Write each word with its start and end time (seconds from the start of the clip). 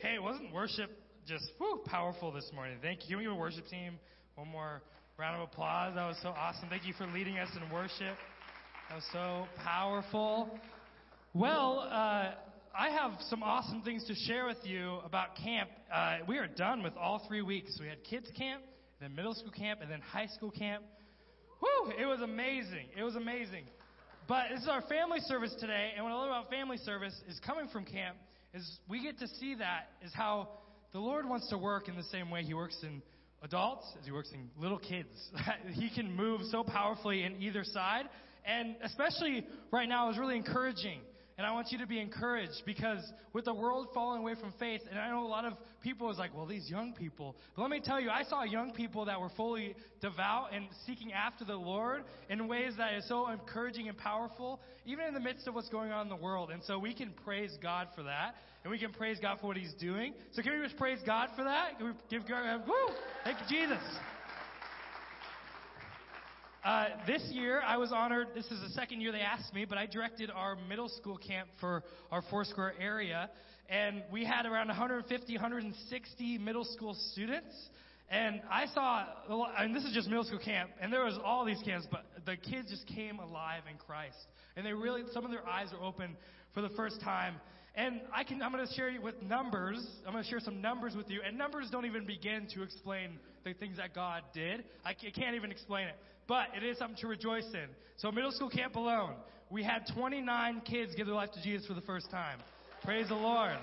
Hey, 0.00 0.18
wasn't 0.18 0.52
worship 0.52 0.90
just 1.26 1.50
woo, 1.60 1.80
powerful 1.84 2.32
this 2.32 2.50
morning? 2.54 2.78
Thank 2.80 3.00
you. 3.02 3.08
Can 3.08 3.18
we 3.18 3.24
give 3.24 3.36
worship 3.36 3.66
team 3.66 3.98
one 4.34 4.48
more 4.48 4.80
round 5.18 5.36
of 5.36 5.48
applause? 5.48 5.94
That 5.94 6.06
was 6.06 6.16
so 6.22 6.28
awesome. 6.28 6.68
Thank 6.70 6.86
you 6.86 6.94
for 6.94 7.06
leading 7.08 7.38
us 7.38 7.48
in 7.54 7.70
worship. 7.70 8.16
That 8.88 8.94
was 8.94 9.04
so 9.12 9.46
powerful. 9.62 10.58
Well, 11.34 11.80
uh, 11.90 12.32
I 12.74 12.90
have 12.90 13.12
some 13.28 13.42
awesome 13.42 13.82
things 13.82 14.06
to 14.06 14.14
share 14.14 14.46
with 14.46 14.58
you 14.62 15.00
about 15.04 15.36
camp. 15.36 15.68
Uh, 15.92 16.18
we 16.26 16.38
are 16.38 16.46
done 16.46 16.82
with 16.82 16.96
all 16.96 17.26
three 17.28 17.42
weeks. 17.42 17.76
We 17.80 17.88
had 17.88 18.02
kids 18.04 18.30
camp, 18.36 18.62
then 19.00 19.14
middle 19.14 19.34
school 19.34 19.52
camp, 19.52 19.80
and 19.82 19.90
then 19.90 20.00
high 20.00 20.28
school 20.28 20.50
camp. 20.50 20.84
Woo! 21.60 21.92
It 22.00 22.06
was 22.06 22.20
amazing. 22.22 22.86
It 22.96 23.02
was 23.02 23.16
amazing. 23.16 23.64
But 24.28 24.44
this 24.50 24.62
is 24.62 24.68
our 24.68 24.82
family 24.82 25.20
service 25.20 25.54
today, 25.58 25.92
and 25.94 26.04
what 26.04 26.12
I 26.12 26.16
love 26.16 26.28
about 26.28 26.50
family 26.50 26.78
service 26.78 27.14
is 27.28 27.38
coming 27.44 27.68
from 27.68 27.84
camp 27.84 28.16
is 28.58 28.78
we 28.88 29.02
get 29.02 29.18
to 29.20 29.28
see 29.28 29.54
that 29.54 29.88
is 30.04 30.12
how 30.12 30.48
the 30.92 30.98
Lord 30.98 31.28
wants 31.28 31.48
to 31.50 31.58
work 31.58 31.88
in 31.88 31.96
the 31.96 32.02
same 32.04 32.30
way 32.30 32.42
He 32.42 32.54
works 32.54 32.76
in 32.82 33.00
adults 33.42 33.86
as 33.98 34.04
He 34.04 34.12
works 34.12 34.30
in 34.32 34.50
little 34.60 34.78
kids. 34.78 35.08
he 35.72 35.90
can 35.94 36.14
move 36.14 36.40
so 36.50 36.64
powerfully 36.64 37.22
in 37.22 37.40
either 37.40 37.62
side, 37.64 38.06
and 38.44 38.74
especially 38.82 39.46
right 39.70 39.88
now 39.88 40.10
is 40.10 40.18
really 40.18 40.36
encouraging 40.36 41.00
and 41.38 41.46
I 41.46 41.52
want 41.52 41.70
you 41.70 41.78
to 41.78 41.86
be 41.86 42.00
encouraged 42.00 42.62
because 42.66 43.00
with 43.32 43.44
the 43.44 43.54
world 43.54 43.86
falling 43.94 44.20
away 44.20 44.34
from 44.34 44.52
faith, 44.58 44.80
and 44.90 44.98
I 44.98 45.08
know 45.08 45.24
a 45.24 45.28
lot 45.28 45.44
of 45.44 45.54
people 45.80 46.10
is 46.10 46.18
like, 46.18 46.34
well, 46.36 46.46
these 46.46 46.68
young 46.68 46.92
people. 46.92 47.36
But 47.54 47.62
let 47.62 47.70
me 47.70 47.80
tell 47.80 48.00
you, 48.00 48.10
I 48.10 48.24
saw 48.24 48.42
young 48.42 48.72
people 48.72 49.04
that 49.04 49.20
were 49.20 49.30
fully 49.36 49.76
devout 50.00 50.52
and 50.52 50.66
seeking 50.84 51.12
after 51.12 51.44
the 51.44 51.54
Lord 51.54 52.02
in 52.28 52.48
ways 52.48 52.72
that 52.78 52.94
is 52.94 53.06
so 53.08 53.30
encouraging 53.30 53.88
and 53.88 53.96
powerful, 53.96 54.60
even 54.84 55.04
in 55.06 55.14
the 55.14 55.20
midst 55.20 55.46
of 55.46 55.54
what's 55.54 55.68
going 55.68 55.92
on 55.92 56.02
in 56.02 56.08
the 56.08 56.16
world. 56.16 56.50
And 56.50 56.60
so 56.64 56.76
we 56.76 56.92
can 56.92 57.12
praise 57.24 57.56
God 57.62 57.86
for 57.94 58.02
that, 58.02 58.34
and 58.64 58.72
we 58.72 58.78
can 58.78 58.92
praise 58.92 59.18
God 59.22 59.38
for 59.40 59.46
what 59.46 59.56
He's 59.56 59.74
doing. 59.74 60.14
So 60.32 60.42
can 60.42 60.58
we 60.58 60.66
just 60.66 60.76
praise 60.76 60.98
God 61.06 61.28
for 61.36 61.44
that? 61.44 61.78
Can 61.78 61.86
we 61.86 61.92
give 62.10 62.28
God, 62.28 62.62
woo! 62.66 62.94
Thank 63.22 63.38
you, 63.48 63.60
Jesus. 63.60 63.82
This 67.08 67.22
year, 67.30 67.62
I 67.66 67.78
was 67.78 67.90
honored. 67.90 68.26
This 68.34 68.44
is 68.50 68.60
the 68.60 68.68
second 68.74 69.00
year 69.00 69.12
they 69.12 69.22
asked 69.22 69.54
me, 69.54 69.64
but 69.64 69.78
I 69.78 69.86
directed 69.86 70.30
our 70.30 70.56
middle 70.68 70.90
school 70.90 71.16
camp 71.16 71.48
for 71.58 71.82
our 72.12 72.20
Foursquare 72.30 72.74
area. 72.78 73.30
And 73.70 74.02
we 74.12 74.26
had 74.26 74.44
around 74.44 74.66
150, 74.66 75.32
160 75.32 76.36
middle 76.36 76.66
school 76.66 76.94
students. 77.14 77.70
And 78.10 78.42
I 78.50 78.66
saw, 78.74 79.06
and 79.56 79.74
this 79.74 79.84
is 79.84 79.94
just 79.94 80.06
middle 80.06 80.24
school 80.24 80.38
camp, 80.38 80.68
and 80.82 80.92
there 80.92 81.02
was 81.02 81.18
all 81.24 81.46
these 81.46 81.62
camps, 81.64 81.86
but 81.90 82.04
the 82.26 82.36
kids 82.36 82.68
just 82.68 82.86
came 82.86 83.20
alive 83.20 83.62
in 83.70 83.78
Christ. 83.78 84.18
And 84.56 84.66
they 84.66 84.74
really, 84.74 85.04
some 85.14 85.24
of 85.24 85.30
their 85.30 85.48
eyes 85.48 85.68
were 85.72 85.82
open 85.82 86.14
for 86.52 86.60
the 86.60 86.70
first 86.76 87.00
time. 87.00 87.36
And 87.74 88.02
I 88.14 88.22
can, 88.22 88.42
I'm 88.42 88.52
going 88.52 88.66
to 88.66 88.74
share 88.74 88.90
you 88.90 89.00
with 89.00 89.14
numbers. 89.22 89.82
I'm 90.06 90.12
going 90.12 90.24
to 90.24 90.28
share 90.28 90.40
some 90.40 90.60
numbers 90.60 90.94
with 90.94 91.08
you. 91.08 91.22
And 91.26 91.38
numbers 91.38 91.70
don't 91.72 91.86
even 91.86 92.04
begin 92.04 92.48
to 92.52 92.62
explain 92.62 93.18
the 93.44 93.54
things 93.54 93.78
that 93.78 93.94
God 93.94 94.24
did. 94.34 94.64
I 94.84 94.92
can't 94.92 95.36
even 95.36 95.50
explain 95.50 95.86
it 95.88 95.94
but 96.28 96.48
it 96.54 96.62
is 96.62 96.78
something 96.78 96.98
to 96.98 97.08
rejoice 97.08 97.46
in. 97.54 97.66
So, 97.96 98.12
middle 98.12 98.30
school 98.30 98.50
camp 98.50 98.76
alone, 98.76 99.14
we 99.50 99.64
had 99.64 99.86
29 99.94 100.60
kids 100.60 100.94
give 100.94 101.06
their 101.06 101.16
life 101.16 101.32
to 101.32 101.42
Jesus 101.42 101.66
for 101.66 101.74
the 101.74 101.80
first 101.80 102.10
time. 102.10 102.38
Praise 102.84 103.08
the 103.08 103.14
Lord. 103.14 103.56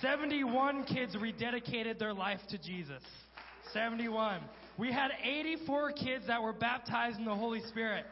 71 0.00 0.84
kids 0.84 1.16
rededicated 1.16 1.98
their 1.98 2.12
life 2.12 2.40
to 2.50 2.58
Jesus. 2.58 3.02
71. 3.72 4.40
We 4.76 4.92
had 4.92 5.10
84 5.24 5.92
kids 5.92 6.26
that 6.28 6.40
were 6.40 6.52
baptized 6.52 7.18
in 7.18 7.24
the 7.24 7.34
Holy 7.34 7.60
Spirit. 7.68 8.04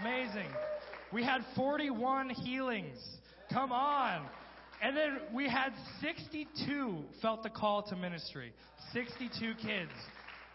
Amazing. 0.00 0.48
We 1.12 1.22
had 1.22 1.42
41 1.54 2.30
healings. 2.30 2.98
Come 3.52 3.70
on. 3.70 4.26
And 4.82 4.96
then 4.96 5.18
we 5.32 5.48
had 5.48 5.72
62 6.00 7.04
felt 7.20 7.44
the 7.44 7.50
call 7.50 7.82
to 7.84 7.94
ministry. 7.94 8.52
62 8.92 9.54
kids. 9.62 9.92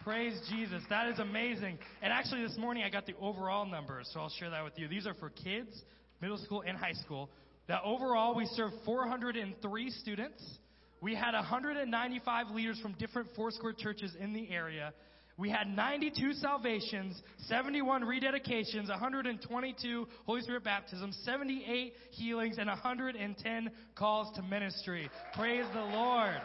Praise 0.08 0.39
Jesus. 0.50 0.81
That 0.89 1.09
is 1.09 1.19
amazing. 1.19 1.77
And 2.02 2.13
actually, 2.13 2.41
this 2.41 2.57
morning 2.57 2.85
I 2.85 2.90
got 2.90 3.06
the 3.06 3.16
overall 3.19 3.66
numbers, 3.66 4.09
so 4.13 4.22
I'll 4.22 4.29
share 4.29 4.50
that 4.50 4.63
with 4.63 4.72
you. 4.78 4.88
These 4.88 5.06
are 5.06 5.13
for 5.16 5.29
kids, 5.29 5.81
middle 6.22 6.38
school, 6.38 6.63
and 6.66 6.78
high 6.78 6.94
school. 6.94 7.29
That 7.68 7.81
overall, 7.84 8.34
we 8.34 8.45
served 8.53 8.75
403 8.85 9.90
students. 9.90 10.59
We 11.01 11.13
had 11.13 11.34
195 11.34 12.51
leaders 12.51 12.79
from 12.79 12.94
different 12.94 13.28
Foursquare 13.35 13.73
churches 13.73 14.16
in 14.18 14.31
the 14.31 14.50
area. 14.50 14.94
We 15.35 15.50
had 15.50 15.68
92 15.68 16.35
salvations, 16.35 17.22
71 17.47 18.03
rededications, 18.03 18.88
122 18.88 20.07
Holy 20.25 20.41
Spirit 20.41 20.63
baptisms, 20.63 21.19
78 21.25 21.94
healings, 22.12 22.59
and 22.59 22.68
110 22.69 23.72
calls 23.95 24.34
to 24.38 24.41
ministry. 24.41 25.09
Praise 25.35 25.66
the 25.74 25.81
Lord. 25.81 26.39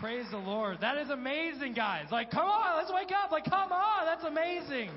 Praise 0.00 0.26
the 0.30 0.36
Lord. 0.36 0.78
That 0.82 0.98
is 0.98 1.08
amazing, 1.08 1.72
guys. 1.72 2.06
Like, 2.12 2.30
come 2.30 2.46
on, 2.46 2.76
let's 2.76 2.92
wake 2.92 3.12
up. 3.12 3.32
Like, 3.32 3.44
come 3.44 3.72
on, 3.72 4.04
that's 4.04 4.24
amazing. 4.24 4.90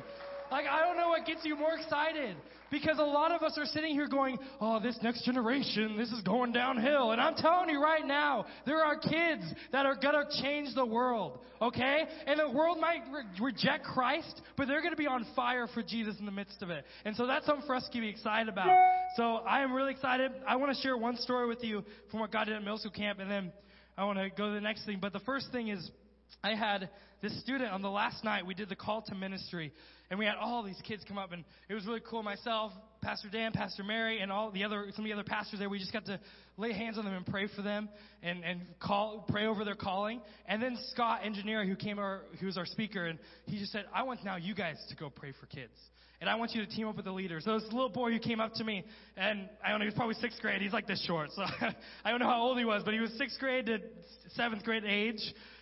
Like, 0.52 0.66
I 0.66 0.82
don't 0.82 0.98
know 0.98 1.10
what 1.10 1.26
gets 1.26 1.46
you 1.46 1.56
more 1.56 1.76
excited. 1.76 2.36
Because 2.72 3.00
a 3.00 3.04
lot 3.04 3.32
of 3.32 3.42
us 3.42 3.58
are 3.58 3.66
sitting 3.66 3.94
here 3.94 4.08
going, 4.08 4.38
oh, 4.62 4.80
this 4.80 4.98
next 5.02 5.26
generation, 5.26 5.98
this 5.98 6.12
is 6.12 6.22
going 6.22 6.52
downhill. 6.52 7.12
And 7.12 7.22
I'm 7.22 7.34
telling 7.34 7.70
you 7.70 7.82
right 7.82 8.06
now, 8.06 8.46
there 8.66 8.84
are 8.84 8.96
kids 8.96 9.44
that 9.72 9.86
are 9.86 9.96
going 9.96 10.14
to 10.14 10.42
change 10.44 10.76
the 10.76 10.86
world, 10.86 11.40
okay? 11.62 12.04
And 12.28 12.40
the 12.40 12.50
world 12.52 12.80
might 12.80 13.02
re- 13.12 13.24
reject 13.42 13.86
Christ, 13.86 14.42
but 14.56 14.68
they're 14.68 14.82
going 14.82 14.94
to 14.94 14.98
be 14.98 15.08
on 15.08 15.26
fire 15.36 15.68
for 15.74 15.82
Jesus 15.82 16.16
in 16.20 16.26
the 16.26 16.32
midst 16.32 16.62
of 16.62 16.70
it. 16.70 16.86
And 17.06 17.16
so 17.16 17.26
that's 17.26 17.46
something 17.46 17.66
for 17.66 17.74
us 17.74 17.90
to 17.92 18.00
be 18.00 18.08
excited 18.08 18.50
about. 18.50 18.68
So 19.16 19.38
I 19.38 19.62
am 19.62 19.74
really 19.74 19.92
excited. 19.92 20.32
I 20.48 20.58
want 20.58 20.76
to 20.76 20.80
share 20.82 20.96
one 20.96 21.18
story 21.18 21.48
with 21.48 21.64
you 21.64 21.84
from 22.12 22.20
what 22.20 22.32
God 22.32 22.46
did 22.46 22.56
at 22.56 22.62
middle 22.62 22.78
school 22.78 22.92
camp, 22.92 23.20
and 23.20 23.32
then 23.32 23.52
I 24.00 24.06
want 24.06 24.18
to 24.18 24.30
go 24.30 24.48
to 24.48 24.54
the 24.54 24.62
next 24.62 24.86
thing. 24.86 25.00
But 25.02 25.12
the 25.12 25.20
first 25.20 25.52
thing 25.52 25.68
is, 25.68 25.92
I 26.42 26.56
had 26.56 26.90
this 27.22 27.38
student 27.42 27.74
on 27.74 27.82
the 27.82 27.90
last 27.90 28.24
night. 28.24 28.46
We 28.46 28.54
did 28.54 28.70
the 28.70 28.76
call 28.78 29.02
to 29.02 29.14
ministry, 29.14 29.74
and 30.10 30.18
we 30.18 30.26
had 30.26 30.36
all 30.40 30.64
these 30.64 30.82
kids 30.88 31.04
come 31.06 31.18
up, 31.18 31.34
and 31.34 31.44
it 31.68 31.74
was 31.74 31.86
really 31.86 32.00
cool. 32.10 32.24
Myself, 32.24 32.72
Pastor 33.02 33.30
Dan, 33.30 33.52
Pastor 33.52 33.84
Mary, 33.84 34.20
and 34.20 34.32
all 34.32 34.52
the 34.52 34.64
other 34.64 34.86
some 34.96 35.06
of 35.06 35.10
the 35.10 35.14
other 35.14 35.24
pastors 35.24 35.60
there. 35.60 35.70
We 35.70 35.80
just 35.80 35.94
got 35.94 36.06
to 36.06 36.20
lay 36.58 36.74
hands 36.74 36.98
on 36.98 37.06
them 37.06 37.14
and 37.14 37.26
pray 37.26 37.48
for 37.56 37.62
them, 37.62 37.90
and 38.22 38.44
and 38.44 38.62
call 38.80 39.26
pray 39.28 39.46
over 39.46 39.64
their 39.64 39.76
calling. 39.76 40.22
And 40.48 40.62
then 40.62 40.78
Scott, 40.92 41.22
engineer, 41.24 41.66
who 41.66 41.76
came 41.76 42.00
our 42.00 42.22
who 42.40 42.48
was 42.48 42.58
our 42.58 42.66
speaker, 42.66 43.06
and 43.06 43.20
he 43.46 43.60
just 43.60 43.72
said, 43.72 43.86
"I 43.94 44.04
want 44.04 44.24
now 44.24 44.36
you 44.36 44.54
guys 44.54 44.78
to 44.90 44.96
go 44.96 45.10
pray 45.10 45.34
for 45.40 45.46
kids." 45.48 45.74
and 46.22 46.30
I 46.30 46.36
want 46.36 46.52
you 46.54 46.66
to 46.66 46.70
team 46.70 46.88
up 46.88 46.98
with 46.98 47.06
the 47.06 47.12
leaders. 47.12 47.46
So 47.46 47.58
this 47.58 47.72
little 47.72 47.90
boy 47.90 48.12
who 48.12 48.20
came 48.20 48.42
up 48.42 48.54
to 48.56 48.64
me, 48.64 48.84
and 49.16 49.48
I 49.64 49.70
don't 49.70 49.80
know, 49.80 49.86
he 49.86 49.88
was 49.88 49.96
probably 49.96 50.16
sixth 50.16 50.42
grade. 50.42 50.62
He's 50.62 50.74
like 50.74 50.86
this 50.86 51.04
short, 51.06 51.30
so 51.32 51.44
I 52.04 52.12
don't 52.12 52.20
know 52.20 52.28
how 52.28 52.42
old 52.42 52.58
he 52.58 52.66
was, 52.66 52.84
but 52.84 52.94
he 52.94 53.00
was 53.00 53.12
sixth 53.18 53.40
grade 53.40 53.68
to 53.68 53.80
seventh 54.36 54.64
grade 54.64 54.84
age, 54.84 55.22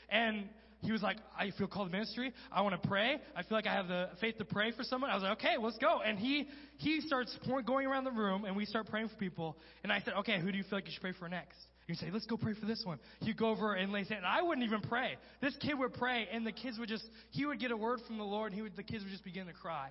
and 0.09 0.50
he 0.82 0.92
was 0.92 1.02
like, 1.02 1.18
I 1.38 1.52
feel 1.58 1.68
called 1.68 1.88
to 1.88 1.92
ministry. 1.92 2.34
I 2.52 2.62
want 2.62 2.82
to 2.82 2.88
pray. 2.88 3.18
I 3.36 3.44
feel 3.44 3.58
like 3.58 3.68
I 3.68 3.74
have 3.74 3.88
the 3.88 4.10
faith 4.22 4.38
to 4.38 4.46
pray 4.46 4.72
for 4.72 4.84
someone. 4.84 5.10
I 5.10 5.16
was 5.16 5.24
like, 5.24 5.40
okay, 5.40 5.56
let's 5.60 5.78
go. 5.78 6.02
And 6.06 6.20
he 6.20 6.48
he 6.78 7.02
starts 7.02 7.38
going 7.66 7.88
around 7.88 8.04
the 8.04 8.12
room, 8.12 8.46
and 8.46 8.56
we 8.56 8.66
start 8.66 8.88
praying 8.88 9.10
for 9.10 9.16
people. 9.16 9.58
And 9.84 9.92
I 9.92 10.00
said, 10.02 10.14
okay, 10.20 10.40
who 10.40 10.52
do 10.52 10.58
you 10.58 10.64
feel 10.64 10.78
like 10.78 10.86
you 10.86 10.92
should 10.92 11.02
pray 11.02 11.14
for 11.18 11.28
next? 11.28 11.58
You 11.88 11.96
say, 11.96 12.10
let's 12.12 12.26
go 12.26 12.36
pray 12.36 12.54
for 12.54 12.66
this 12.66 12.82
one. 12.84 13.00
He'd 13.22 13.38
go 13.38 13.48
over 13.48 13.74
and 13.74 13.94
lay 13.94 14.00
hands. 14.00 14.12
And 14.18 14.26
I 14.26 14.42
wouldn't 14.42 14.66
even 14.66 14.82
pray. 14.82 15.16
This 15.42 15.56
kid 15.56 15.80
would 15.80 15.94
pray, 15.94 16.28
and 16.32 16.46
the 16.46 16.52
kids 16.52 16.78
would 16.78 16.90
just, 16.90 17.06
he 17.32 17.46
would 17.46 17.59
get 17.59 17.72
a 17.72 17.78
word 17.78 18.02
from 18.06 18.18
the 18.18 18.26
Lord, 18.26 18.52
and 18.52 18.56
he 18.56 18.62
would, 18.62 18.76
the 18.76 18.84
kids 18.84 19.04
would 19.04 19.12
just 19.12 19.24
begin 19.24 19.48
to 19.48 19.54
cry. 19.54 19.88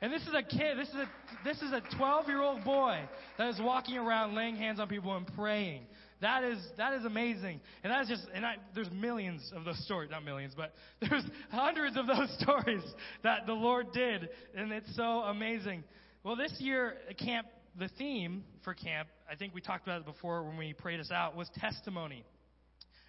And 0.00 0.12
this 0.12 0.22
is 0.22 0.32
a 0.34 0.42
kid, 0.42 0.78
this 0.78 0.88
is 0.88 0.94
a, 0.94 1.08
this 1.44 1.56
is 1.58 1.72
a 1.72 1.82
12 1.96 2.28
year 2.28 2.40
old 2.40 2.64
boy 2.64 3.00
that 3.36 3.48
is 3.48 3.60
walking 3.60 3.98
around 3.98 4.34
laying 4.34 4.56
hands 4.56 4.80
on 4.80 4.88
people 4.88 5.14
and 5.14 5.26
praying. 5.34 5.82
That 6.20 6.44
is, 6.44 6.58
that 6.76 6.92
is 6.92 7.04
amazing. 7.04 7.60
And 7.82 7.92
that's 7.92 8.08
just, 8.08 8.26
and 8.34 8.44
I, 8.44 8.56
there's 8.74 8.90
millions 8.90 9.50
of 9.54 9.64
those 9.64 9.82
stories, 9.84 10.10
not 10.10 10.24
millions, 10.24 10.52
but 10.56 10.72
there's 11.00 11.24
hundreds 11.50 11.96
of 11.96 12.06
those 12.06 12.28
stories 12.40 12.82
that 13.22 13.46
the 13.46 13.54
Lord 13.54 13.92
did. 13.92 14.28
And 14.54 14.72
it's 14.72 14.94
so 14.96 15.02
amazing. 15.02 15.84
Well, 16.22 16.36
this 16.36 16.54
year, 16.58 16.96
camp, 17.18 17.46
the 17.78 17.88
theme 17.96 18.44
for 18.64 18.74
camp, 18.74 19.08
I 19.30 19.36
think 19.36 19.54
we 19.54 19.60
talked 19.62 19.86
about 19.86 20.00
it 20.00 20.06
before 20.06 20.42
when 20.42 20.58
we 20.58 20.74
prayed 20.74 21.00
us 21.00 21.10
out, 21.10 21.36
was 21.36 21.48
testimony. 21.58 22.24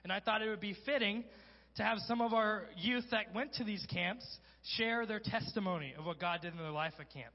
And 0.03 0.11
I 0.11 0.19
thought 0.19 0.41
it 0.41 0.49
would 0.49 0.61
be 0.61 0.75
fitting 0.85 1.25
to 1.75 1.83
have 1.83 1.97
some 2.07 2.21
of 2.21 2.33
our 2.33 2.63
youth 2.77 3.05
that 3.11 3.33
went 3.33 3.53
to 3.55 3.63
these 3.63 3.85
camps 3.91 4.25
share 4.77 5.05
their 5.05 5.19
testimony 5.19 5.93
of 5.97 6.05
what 6.05 6.19
God 6.19 6.41
did 6.41 6.53
in 6.53 6.59
their 6.59 6.71
life 6.71 6.93
at 6.99 7.11
camp. 7.11 7.33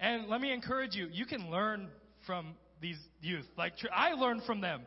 And 0.00 0.28
let 0.28 0.40
me 0.40 0.52
encourage 0.52 0.94
you, 0.94 1.08
you 1.10 1.26
can 1.26 1.50
learn 1.50 1.88
from 2.26 2.54
these 2.80 2.98
youth. 3.20 3.46
Like 3.56 3.74
I 3.94 4.12
learned 4.12 4.42
from 4.44 4.60
them. 4.60 4.82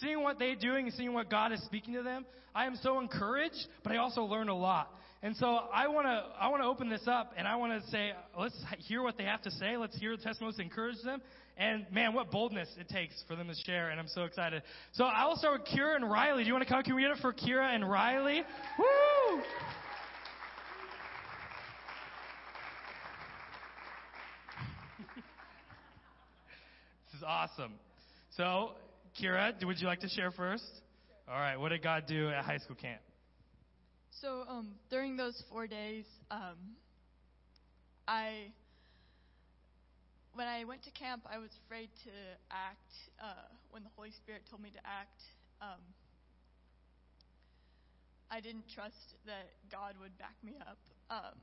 Seeing 0.00 0.22
what 0.22 0.40
they're 0.40 0.56
doing 0.56 0.86
and 0.86 0.94
seeing 0.94 1.12
what 1.12 1.30
God 1.30 1.52
is 1.52 1.62
speaking 1.62 1.94
to 1.94 2.02
them, 2.02 2.26
I 2.54 2.66
am 2.66 2.74
so 2.82 2.98
encouraged, 2.98 3.66
but 3.84 3.92
I 3.92 3.98
also 3.98 4.22
learn 4.22 4.48
a 4.48 4.56
lot. 4.56 4.90
And 5.22 5.36
so 5.36 5.46
I 5.46 5.88
want 5.88 6.06
to 6.06 6.24
I 6.40 6.48
want 6.48 6.62
to 6.62 6.66
open 6.66 6.88
this 6.88 7.06
up 7.06 7.32
and 7.36 7.46
I 7.46 7.56
want 7.56 7.82
to 7.82 7.90
say 7.90 8.12
let's 8.38 8.56
hear 8.78 9.02
what 9.02 9.16
they 9.16 9.24
have 9.24 9.42
to 9.42 9.50
say. 9.50 9.76
Let's 9.76 9.96
hear 9.98 10.16
the 10.16 10.22
testimonies 10.22 10.58
encourage 10.58 11.00
them. 11.04 11.22
And 11.56 11.86
man, 11.90 12.12
what 12.12 12.30
boldness 12.30 12.68
it 12.78 12.88
takes 12.88 13.14
for 13.26 13.34
them 13.34 13.48
to 13.48 13.54
share, 13.64 13.88
and 13.88 13.98
I'm 13.98 14.08
so 14.08 14.24
excited. 14.24 14.62
So 14.92 15.04
I 15.04 15.26
will 15.26 15.36
start 15.36 15.60
with 15.60 15.68
Kira 15.68 15.96
and 15.96 16.10
Riley. 16.10 16.42
Do 16.42 16.48
you 16.48 16.52
want 16.52 16.66
to 16.66 16.72
come? 16.72 16.82
Can 16.82 16.94
we 16.94 17.02
get 17.02 17.12
it 17.12 17.18
for 17.22 17.32
Kira 17.32 17.74
and 17.74 17.88
Riley? 17.88 18.42
Woo! 18.78 19.42
Awesome. 27.26 27.72
So 28.36 28.72
Kira, 29.20 29.52
would 29.64 29.80
you 29.80 29.86
like 29.86 30.00
to 30.00 30.08
share 30.08 30.30
first? 30.30 30.64
All 31.28 31.34
right, 31.34 31.56
what 31.56 31.70
did 31.70 31.82
God 31.82 32.04
do 32.06 32.30
at 32.30 32.44
high 32.44 32.58
school 32.58 32.76
camp? 32.76 33.00
So 34.20 34.44
um, 34.48 34.68
during 34.90 35.16
those 35.16 35.42
four 35.50 35.66
days, 35.66 36.04
um, 36.30 36.56
I 38.06 38.52
when 40.34 40.46
I 40.46 40.64
went 40.64 40.84
to 40.84 40.90
camp, 40.90 41.22
I 41.30 41.38
was 41.38 41.50
afraid 41.64 41.88
to 42.04 42.10
act 42.50 42.92
uh, 43.20 43.48
when 43.70 43.82
the 43.82 43.88
Holy 43.96 44.12
Spirit 44.12 44.42
told 44.50 44.62
me 44.62 44.70
to 44.70 44.78
act. 44.84 45.20
Um, 45.60 45.80
I 48.30 48.40
didn't 48.40 48.64
trust 48.74 49.16
that 49.24 49.48
God 49.72 49.94
would 50.00 50.16
back 50.18 50.34
me 50.44 50.54
up. 50.60 50.78
Um, 51.10 51.38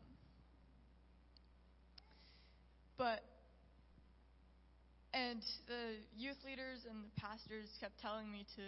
but 2.97 3.23
and 5.13 5.45
the 5.69 6.01
youth 6.17 6.41
leaders 6.43 6.89
and 6.89 7.05
the 7.05 7.21
pastors 7.21 7.69
kept 7.79 8.01
telling 8.01 8.31
me 8.31 8.45
to 8.57 8.65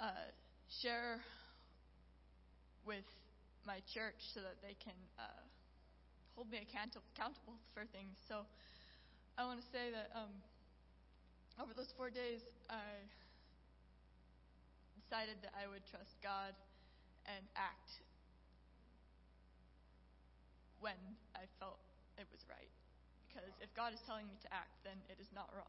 uh, 0.00 0.28
share 0.80 1.20
with 2.88 3.04
my 3.66 3.84
church 3.92 4.16
so 4.32 4.40
that 4.40 4.56
they 4.64 4.74
can 4.80 4.96
uh, 5.20 5.44
hold 6.34 6.48
me 6.50 6.64
account- 6.64 6.96
accountable 7.12 7.60
for 7.76 7.84
things. 7.92 8.16
So 8.28 8.48
I 9.36 9.44
want 9.44 9.60
to 9.60 9.68
say 9.68 9.92
that 9.92 10.08
um, 10.16 10.32
over 11.60 11.76
those 11.76 11.92
four 11.96 12.08
days, 12.08 12.40
I 12.72 12.80
decided 15.04 15.36
that 15.44 15.52
I 15.52 15.68
would 15.68 15.84
trust 15.92 16.16
God 16.24 16.56
and 17.28 17.44
act 17.56 18.00
when 20.80 20.96
I 21.34 21.44
felt 21.60 21.76
it 22.16 22.24
was 22.32 22.40
right. 22.48 22.85
Because 23.36 23.52
if 23.60 23.68
God 23.76 23.92
is 23.92 24.00
telling 24.06 24.26
me 24.26 24.32
to 24.42 24.54
act, 24.54 24.72
then 24.82 24.96
it 25.10 25.20
is 25.20 25.28
not 25.34 25.50
wrong. 25.54 25.68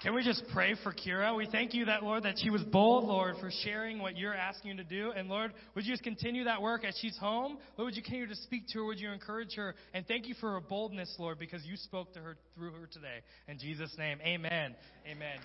Can 0.00 0.14
we 0.14 0.22
just 0.22 0.44
pray 0.54 0.76
for 0.82 0.94
Kira? 0.94 1.36
We 1.36 1.48
thank 1.50 1.74
you 1.74 1.86
that, 1.86 2.04
Lord, 2.04 2.22
that 2.22 2.36
she 2.38 2.50
was 2.50 2.62
bold, 2.62 3.04
Lord, 3.04 3.34
for 3.40 3.50
sharing 3.64 3.98
what 3.98 4.16
you're 4.16 4.32
asking 4.32 4.76
her 4.76 4.82
to 4.82 4.88
do. 4.88 5.10
And 5.10 5.28
Lord, 5.28 5.52
would 5.74 5.84
you 5.84 5.92
just 5.92 6.04
continue 6.04 6.44
that 6.44 6.62
work 6.62 6.84
as 6.84 6.96
she's 7.00 7.18
home? 7.18 7.58
Lord, 7.76 7.88
would 7.88 7.96
you 7.96 8.02
continue 8.02 8.28
to 8.28 8.36
speak 8.36 8.68
to 8.68 8.78
her? 8.78 8.84
Would 8.86 9.00
you 9.00 9.10
encourage 9.10 9.56
her? 9.56 9.74
And 9.92 10.06
thank 10.06 10.28
you 10.28 10.34
for 10.40 10.52
her 10.52 10.60
boldness, 10.60 11.16
Lord, 11.18 11.40
because 11.40 11.66
you 11.66 11.76
spoke 11.76 12.14
to 12.14 12.20
her 12.20 12.36
through 12.54 12.70
her 12.72 12.86
today. 12.86 13.18
In 13.48 13.58
Jesus' 13.58 13.92
name, 13.98 14.18
amen. 14.22 14.76
Amen. 15.04 15.38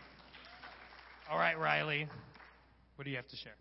All 1.30 1.40
right, 1.40 1.58
Riley, 1.58 2.08
what 2.96 3.06
do 3.06 3.10
you 3.10 3.18
have 3.18 3.28
to 3.30 3.36
share? 3.38 3.56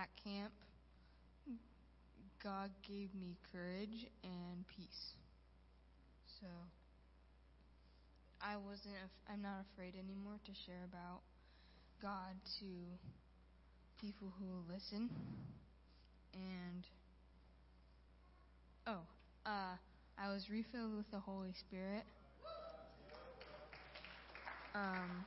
At 0.00 0.08
camp, 0.24 0.52
God 2.42 2.70
gave 2.88 3.14
me 3.14 3.36
courage 3.52 4.06
and 4.24 4.66
peace. 4.66 5.12
So 6.40 6.46
I 8.40 8.56
wasn't. 8.56 8.94
Af- 9.04 9.30
I'm 9.30 9.42
not 9.42 9.66
afraid 9.74 9.92
anymore 9.94 10.38
to 10.46 10.52
share 10.64 10.84
about 10.90 11.20
God 12.00 12.32
to 12.60 12.64
people 14.00 14.32
who 14.38 14.46
will 14.46 14.64
listen. 14.74 15.10
And 16.32 16.86
oh, 18.86 19.04
uh, 19.44 19.76
I 20.16 20.32
was 20.32 20.48
refilled 20.48 20.96
with 20.96 21.10
the 21.10 21.20
Holy 21.20 21.52
Spirit. 21.52 22.04
Um, 24.74 25.24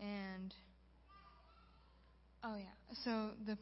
and 0.00 0.54
oh 2.44 2.56
yeah, 2.56 2.94
so 3.04 3.30
the 3.46 3.56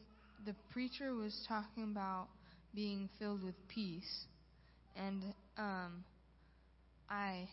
the 0.45 0.55
preacher 0.71 1.13
was 1.13 1.45
talking 1.47 1.83
about 1.83 2.27
being 2.73 3.09
filled 3.19 3.43
with 3.43 3.55
peace, 3.67 4.25
and 4.95 5.23
um, 5.57 6.03
I 7.09 7.47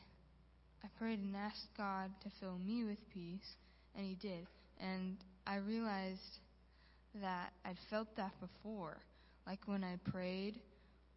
I 0.82 0.88
prayed 0.98 1.18
and 1.18 1.34
asked 1.36 1.68
God 1.76 2.10
to 2.22 2.30
fill 2.40 2.58
me 2.58 2.84
with 2.84 2.98
peace, 3.12 3.56
and 3.96 4.06
He 4.06 4.14
did. 4.16 4.46
And 4.80 5.16
I 5.46 5.56
realized 5.56 6.40
that 7.22 7.52
I'd 7.64 7.78
felt 7.90 8.08
that 8.16 8.32
before, 8.40 8.98
like 9.46 9.60
when 9.66 9.84
I 9.84 9.96
prayed 10.10 10.60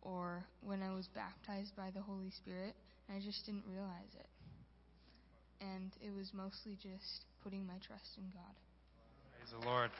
or 0.01 0.45
when 0.62 0.81
I 0.81 0.94
was 0.94 1.07
baptized 1.13 1.75
by 1.75 1.89
the 1.94 2.01
Holy 2.01 2.31
Spirit, 2.31 2.75
and 3.07 3.18
I 3.18 3.25
just 3.25 3.45
didn't 3.45 3.63
realize 3.69 4.13
it. 4.18 4.30
And 5.60 5.92
it 6.01 6.15
was 6.15 6.31
mostly 6.33 6.77
just 6.81 7.25
putting 7.44 7.65
my 7.65 7.77
trust 7.86 8.18
in 8.18 8.30
God. 8.30 8.56
Praise 9.47 9.61
the 9.61 9.69
Lord. 9.69 9.91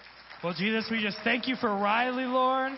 Well, 0.44 0.54
Jesus, 0.54 0.88
we 0.92 1.02
just 1.02 1.18
thank 1.24 1.48
you 1.48 1.56
for 1.56 1.70
Riley, 1.70 2.26
Lord. 2.26 2.74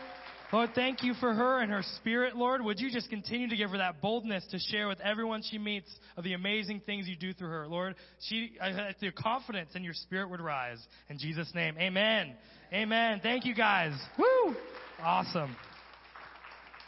Lord, 0.51 0.71
thank 0.75 1.03
you 1.03 1.13
for 1.15 1.33
her 1.33 1.61
and 1.61 1.71
her 1.71 1.83
spirit, 1.97 2.35
Lord. 2.35 2.63
Would 2.63 2.79
you 2.79 2.91
just 2.91 3.09
continue 3.09 3.47
to 3.49 3.55
give 3.55 3.69
her 3.69 3.77
that 3.77 4.01
boldness 4.01 4.45
to 4.51 4.59
share 4.59 4.87
with 4.87 4.99
everyone 5.01 5.41
she 5.41 5.57
meets 5.57 5.89
of 6.17 6.23
the 6.23 6.33
amazing 6.33 6.81
things 6.85 7.07
you 7.07 7.15
do 7.15 7.33
through 7.33 7.49
her, 7.49 7.67
Lord? 7.67 7.95
She, 8.27 8.53
uh, 8.61 8.91
the 8.99 9.11
confidence 9.11 9.71
in 9.75 9.83
your 9.83 9.93
spirit 9.93 10.29
would 10.29 10.41
rise. 10.41 10.79
In 11.09 11.17
Jesus' 11.17 11.51
name, 11.55 11.75
amen. 11.77 12.33
Amen. 12.73 13.19
Thank 13.21 13.45
you, 13.45 13.55
guys. 13.55 13.93
Woo! 14.17 14.55
Awesome. 15.01 15.55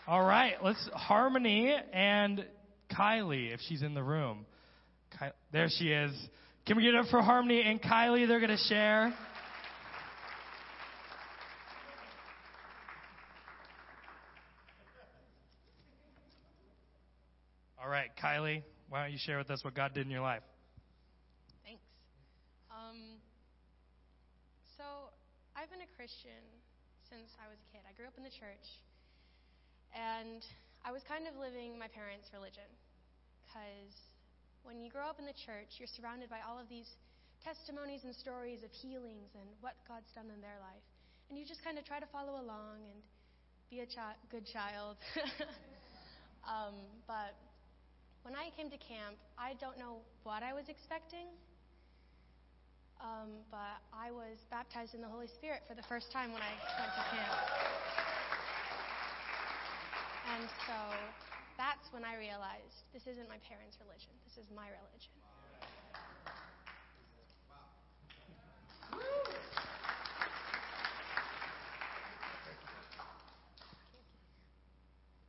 All 0.08 0.24
right, 0.24 0.56
let's 0.64 0.90
Harmony 0.94 1.76
and 1.94 2.46
Kylie, 2.92 3.54
if 3.54 3.60
she's 3.68 3.84
in 3.84 3.94
the 3.94 4.04
room. 4.04 4.46
Ky- 5.18 5.32
there 5.52 5.70
she 5.70 5.92
is. 5.92 6.12
Can 6.68 6.78
we 6.78 6.84
get 6.84 6.96
up 6.96 7.08
for 7.08 7.22
Harmony 7.22 7.62
and 7.62 7.82
Kylie? 7.82 8.28
They're 8.28 8.40
going 8.40 8.56
to 8.56 8.64
share. 8.68 9.14
All 17.84 17.90
right, 18.12 18.20
Kylie, 18.20 18.64
why 18.90 19.04
don't 19.04 19.12
you 19.12 19.20
share 19.20 19.38
with 19.38 19.50
us 19.52 19.64
what 19.64 19.76
God 19.76 19.94
did 19.94 20.06
in 20.06 20.12
your 20.12 20.22
life? 20.22 20.44
Thanks. 21.64 21.84
Um, 22.72 23.20
so, 24.78 24.84
I've 25.56 25.70
been 25.72 25.84
a 25.84 25.92
Christian 25.96 26.44
since 27.08 27.32
I 27.40 27.48
was 27.48 27.60
a 27.60 27.68
kid. 27.72 27.84
I 27.88 27.94
grew 27.96 28.08
up 28.08 28.16
in 28.18 28.24
the 28.24 28.34
church, 28.34 28.68
and 29.96 30.44
I 30.84 30.92
was 30.92 31.04
kind 31.08 31.28
of 31.28 31.40
living 31.40 31.80
my 31.80 31.88
parents' 31.88 32.28
religion. 32.36 32.68
Because 33.48 33.96
when 34.64 34.80
you 34.80 34.92
grow 34.92 35.08
up 35.08 35.20
in 35.20 35.28
the 35.28 35.36
church, 35.44 35.80
you're 35.80 35.92
surrounded 35.92 36.32
by 36.32 36.40
all 36.44 36.60
of 36.60 36.68
these 36.72 36.88
testimonies 37.44 38.04
and 38.08 38.16
stories 38.16 38.64
of 38.64 38.72
healings 38.72 39.32
and 39.36 39.48
what 39.60 39.76
God's 39.88 40.08
done 40.16 40.32
in 40.32 40.40
their 40.40 40.60
life. 40.64 40.84
And 41.28 41.40
you 41.40 41.44
just 41.44 41.64
kind 41.64 41.76
of 41.80 41.84
try 41.84 42.00
to 42.00 42.08
follow 42.12 42.40
along 42.40 42.88
and 42.88 43.00
be 43.72 43.84
a 43.84 43.88
chi- 43.88 44.20
good 44.32 44.48
child. 44.48 45.00
um, 46.48 46.76
but 47.08 47.36
when 48.24 48.36
I 48.36 48.50
came 48.56 48.70
to 48.70 48.78
camp, 48.78 49.18
I 49.38 49.54
don't 49.60 49.78
know 49.78 50.02
what 50.24 50.44
I 50.44 50.54
was 50.54 50.70
expecting, 50.70 51.26
um, 53.02 53.42
but 53.50 53.82
I 53.94 54.12
was 54.12 54.38
baptized 54.50 54.94
in 54.94 55.02
the 55.02 55.10
Holy 55.10 55.28
Spirit 55.28 55.64
for 55.68 55.74
the 55.74 55.82
first 55.84 56.12
time 56.12 56.32
when 56.32 56.42
I 56.42 56.54
went 56.78 56.94
to 56.94 57.04
camp. 57.10 57.38
And 60.38 60.46
so 60.70 60.78
that's 61.58 61.92
when 61.92 62.06
I 62.06 62.16
realized 62.16 62.86
this 62.94 63.04
isn't 63.10 63.28
my 63.28 63.42
parents' 63.50 63.78
religion, 63.82 64.14
this 64.26 64.38
is 64.38 64.46
my 64.54 64.70
religion. 64.70 65.12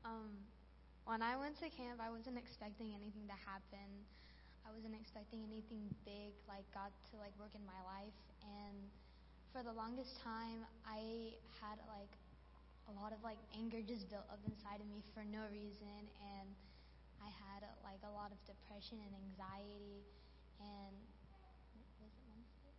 Um, 0.04 0.51
when 1.12 1.20
I 1.20 1.36
went 1.36 1.60
to 1.60 1.68
camp, 1.68 2.00
I 2.00 2.08
wasn't 2.08 2.40
expecting 2.40 2.96
anything 2.96 3.28
to 3.28 3.36
happen. 3.44 3.84
I 4.64 4.72
wasn't 4.72 4.96
expecting 4.96 5.44
anything 5.44 5.84
big 6.08 6.32
like 6.48 6.64
God 6.72 6.88
to 7.12 7.20
like 7.20 7.36
work 7.36 7.52
in 7.52 7.60
my 7.68 7.76
life. 7.84 8.16
And 8.40 8.80
for 9.52 9.60
the 9.60 9.76
longest 9.76 10.16
time, 10.24 10.64
I 10.88 11.36
had 11.60 11.76
like 11.84 12.16
a 12.88 12.96
lot 12.96 13.12
of 13.12 13.20
like 13.20 13.36
anger 13.52 13.84
just 13.84 14.08
built 14.08 14.24
up 14.32 14.40
inside 14.48 14.80
of 14.80 14.88
me 14.88 15.04
for 15.12 15.20
no 15.28 15.44
reason, 15.52 16.08
and 16.32 16.48
I 17.20 17.28
had 17.28 17.60
like 17.84 18.00
a 18.08 18.12
lot 18.16 18.32
of 18.32 18.40
depression 18.48 18.96
and 19.04 19.12
anxiety. 19.12 20.00
And 20.64 20.96
was 22.00 22.08
it 22.08 22.24
Wednesday? 22.24 22.72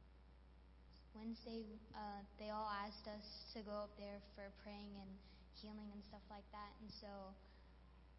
Wednesday, 1.13 1.61
uh, 1.93 2.25
they 2.41 2.49
all 2.49 2.65
asked 2.81 3.05
us 3.05 3.45
to 3.53 3.61
go 3.61 3.85
up 3.85 3.93
there 4.01 4.25
for 4.33 4.49
praying 4.65 4.89
and 4.97 5.11
healing 5.53 5.93
and 5.93 6.01
stuff 6.01 6.25
like 6.33 6.49
that, 6.49 6.73
and 6.81 6.89
so. 6.89 7.37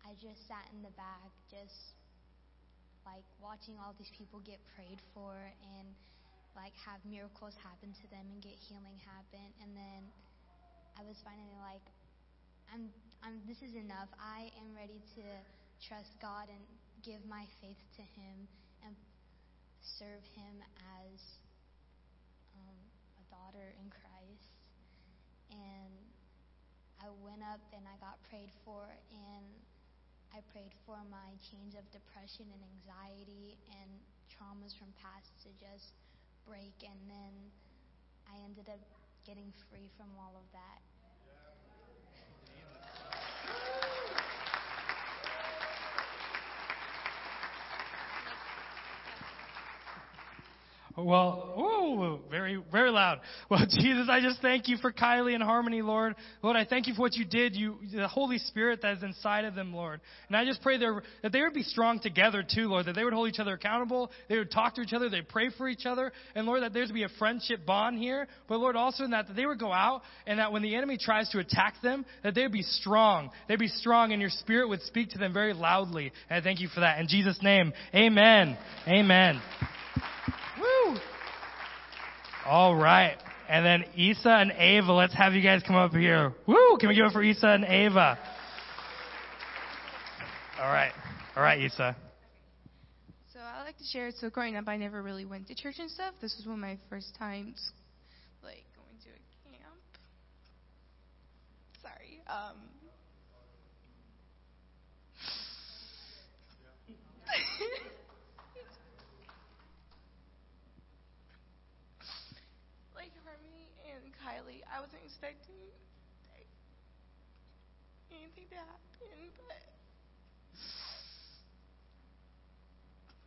I 0.05 0.13
just 0.21 0.45
sat 0.45 0.69
in 0.77 0.85
the 0.85 0.93
back, 1.01 1.33
just 1.49 1.97
like 3.09 3.25
watching 3.41 3.81
all 3.81 3.97
these 3.97 4.13
people 4.13 4.41
get 4.45 4.61
prayed 4.77 5.01
for 5.17 5.33
and 5.77 5.89
like 6.57 6.73
have 6.85 7.01
miracles 7.09 7.57
happen 7.61 7.93
to 7.93 8.07
them 8.13 8.25
and 8.29 8.39
get 8.45 8.57
healing 8.57 9.01
happen. 9.01 9.49
And 9.65 9.73
then 9.73 10.03
I 11.01 11.03
was 11.09 11.17
finally 11.25 11.57
like, 11.59 11.83
I'm, 12.69 12.93
I'm, 13.25 13.41
this 13.49 13.65
is 13.65 13.75
enough. 13.75 14.13
I 14.21 14.53
am 14.61 14.77
ready 14.77 15.01
to 15.17 15.25
trust 15.83 16.15
God 16.21 16.53
and 16.53 16.63
give 17.03 17.25
my 17.25 17.45
faith 17.65 17.81
to 17.99 18.05
Him 18.05 18.49
and 18.85 18.95
serve 19.81 20.23
Him 20.37 20.61
as 21.01 21.19
um, 22.55 22.79
a 23.21 23.25
daughter 23.33 23.73
in 23.81 23.89
Christ. 23.89 24.53
And 25.51 25.93
I 27.03 27.09
went 27.25 27.43
up 27.43 27.61
and 27.73 27.85
I 27.89 27.97
got 28.01 28.17
prayed 28.31 28.53
for, 28.65 28.87
and 29.13 29.63
I 30.35 30.43
prayed 30.50 30.75
for 30.85 30.99
my 31.14 31.38
change 31.38 31.79
of 31.79 31.87
depression 31.95 32.50
and 32.50 32.62
anxiety 32.75 33.55
and 33.71 33.91
traumas 34.26 34.75
from 34.75 34.91
past 34.99 35.31
to 35.47 35.49
just 35.62 35.95
break, 36.43 36.75
and 36.83 36.99
then 37.07 37.35
I 38.26 38.43
ended 38.43 38.69
up 38.69 38.83
getting 39.25 39.55
free 39.71 39.88
from 39.97 40.11
all 40.19 40.35
of 40.35 40.47
that. 40.53 40.84
Well, 50.97 51.55
ooh, 51.59 52.21
very, 52.31 52.63
very 52.71 52.91
loud. 52.91 53.21
Well, 53.51 53.67
Jesus, 53.69 54.09
I 54.11 54.21
just 54.21 54.41
thank 54.41 54.69
you 54.69 54.79
for 54.79 54.93
Kylie 54.93 55.35
and 55.35 55.43
Harmony, 55.43 55.83
Lord. 55.83 56.15
Lord, 56.43 56.57
I 56.57 56.65
thank 56.65 56.87
you 56.87 56.95
for 56.95 57.03
what 57.03 57.15
you 57.15 57.25
did. 57.25 57.55
You, 57.55 57.77
the 57.93 58.09
Holy 58.09 58.39
Spirit 58.39 58.81
that 58.83 58.97
is 58.97 59.03
inside 59.03 59.45
of 59.45 59.55
them, 59.55 59.73
Lord. 59.73 60.01
And 60.29 60.37
I 60.37 60.45
just 60.45 60.63
pray 60.63 60.79
that 60.79 61.33
they 61.33 61.43
would 61.43 61.53
be 61.53 61.63
strong 61.63 62.01
together 62.01 62.43
too, 62.43 62.69
Lord. 62.69 62.87
That 62.87 62.95
they 62.95 63.05
would 63.05 63.13
hold 63.13 63.29
each 63.29 63.39
other 63.39 63.55
accountable. 63.55 64.11
They 64.29 64.39
would 64.39 64.51
talk 64.51 64.75
to 64.77 64.81
each 64.81 64.93
other. 64.93 65.09
They'd 65.09 65.29
pray 65.29 65.51
for 65.57 65.69
each 65.69 65.85
other. 65.85 66.13
And 66.35 66.47
Lord, 66.47 66.63
that 66.63 66.73
there's 66.73 66.91
be 66.91 67.05
a 67.05 67.09
friendship 67.19 67.67
bond 67.67 67.99
here. 67.99 68.27
But 68.49 68.59
Lord, 68.59 68.77
also 68.77 69.05
in 69.05 69.11
that, 69.11 69.29
that 69.29 69.37
they 69.37 69.47
would 69.47 69.59
go 69.59 69.73
out 69.73 70.03
and 70.27 70.39
that 70.39 70.53
when 70.53 70.63
the 70.63 70.75
enemy 70.75 70.97
tries 70.99 71.29
to 71.31 71.39
attack 71.39 71.75
them, 71.83 72.07
that 72.23 72.35
they 72.35 72.43
would 72.43 72.53
be 72.53 72.63
strong. 72.63 73.31
They'd 73.49 73.59
be 73.59 73.69
strong 73.69 74.13
and 74.13 74.21
your 74.21 74.31
Spirit 74.31 74.69
would 74.69 74.83
speak 74.83 75.11
to 75.11 75.19
them 75.19 75.33
very 75.33 75.53
loudly. 75.53 76.13
And 76.31 76.41
I 76.41 76.43
thank 76.43 76.61
you 76.61 76.69
for 76.69 76.81
that. 76.81 76.99
In 76.99 77.09
Jesus' 77.09 77.39
name, 77.43 77.73
Amen. 77.95 78.57
Amen. 78.89 79.41
All 82.47 82.75
right. 82.75 83.17
And 83.49 83.65
then 83.65 83.85
Isa 83.95 84.31
and 84.31 84.53
Ava, 84.53 84.93
let's 84.93 85.15
have 85.15 85.35
you 85.35 85.43
guys 85.43 85.63
come 85.67 85.77
up 85.77 85.93
here. 85.93 86.33
Woo! 86.47 86.77
Can 86.79 86.89
we 86.89 86.95
give 86.95 87.07
it 87.07 87.13
for 87.13 87.23
Isa 87.23 87.49
and 87.49 87.65
Ava? 87.65 88.19
All 90.61 90.73
right. 90.73 90.93
All 91.37 91.43
right, 91.43 91.61
Isa. 91.61 91.97
So 93.33 93.41
I 93.41 93.65
like 93.65 93.77
to 93.79 93.85
share. 93.85 94.11
So 94.13 94.31
growing 94.31 94.57
up, 94.57 94.69
I 94.69 94.77
never 94.77 95.03
really 95.03 95.25
went 95.25 95.49
to 95.49 95.55
church 95.55 95.77
and 95.79 95.91
stuff. 95.91 96.15
This 96.21 96.37
was 96.37 96.47
one 96.47 96.55
of 96.55 96.61
my 96.61 96.79
first 96.89 97.15
times, 97.19 97.73
like 98.43 98.65
going 98.77 98.97
to 99.03 99.11
a 99.11 99.19
camp. 99.51 99.75
Sorry. 101.83 102.23
Um. 102.29 102.57
like 112.95 113.13
Harmony 113.25 113.69
and 113.85 114.05
Kylie, 114.23 114.63
I 114.75 114.83
wasn't 114.83 115.07
expecting 115.07 115.54
anything 118.11 118.50
to 118.50 118.59
happen, 118.59 119.31
but 119.38 119.62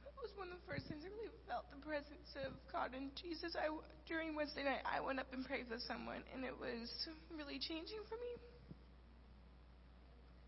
it 0.04 0.12
was 0.20 0.28
one 0.36 0.52
of 0.52 0.60
the 0.60 0.68
first 0.68 0.92
times 0.92 1.08
I 1.08 1.12
really 1.16 1.32
felt 1.48 1.72
the 1.72 1.80
presence 1.80 2.36
of 2.44 2.52
God 2.68 2.92
and 2.92 3.16
Jesus. 3.16 3.56
I 3.56 3.72
during 4.04 4.36
Wednesday 4.36 4.68
night, 4.68 4.84
I 4.84 5.00
went 5.00 5.24
up 5.24 5.32
and 5.32 5.48
prayed 5.48 5.72
for 5.72 5.80
someone, 5.88 6.20
and 6.36 6.44
it 6.44 6.52
was 6.52 6.92
really 7.32 7.64
changing 7.64 8.04
for 8.12 8.20
me. 8.20 8.32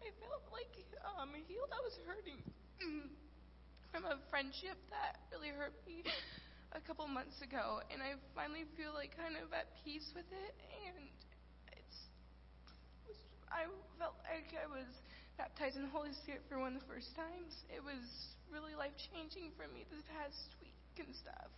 I 0.03 0.11
felt 0.19 0.51
like 0.51 0.75
um, 1.15 1.31
healed. 1.47 1.71
I 1.71 1.79
was 1.79 1.95
hurting 2.03 2.43
from 3.95 4.03
a 4.03 4.19
friendship 4.27 4.75
that 4.91 5.15
really 5.31 5.55
hurt 5.55 5.79
me 5.87 6.03
a 6.73 6.81
couple 6.81 7.07
months 7.09 7.41
ago, 7.41 7.81
and 7.89 8.01
I 8.01 8.13
finally 8.37 8.65
feel 8.77 8.93
like 8.93 9.17
kind 9.17 9.33
of 9.37 9.49
at 9.53 9.73
peace 9.81 10.13
with 10.13 10.29
it. 10.29 10.53
And 10.85 11.09
it's, 11.73 11.97
I 13.49 13.65
felt 13.97 14.17
like 14.29 14.53
I 14.53 14.69
was 14.69 14.87
baptized 15.37 15.77
in 15.77 15.89
the 15.89 15.93
Holy 15.93 16.13
Spirit 16.21 16.45
for 16.49 16.59
one 16.59 16.75
of 16.75 16.81
the 16.81 16.89
first 16.89 17.15
times. 17.15 17.65
It 17.73 17.81
was 17.81 18.03
really 18.53 18.77
life 18.77 18.93
changing 19.13 19.49
for 19.57 19.65
me 19.73 19.85
this 19.89 20.03
past 20.13 20.53
week 20.61 20.77
and 21.01 21.09
stuff. 21.15 21.49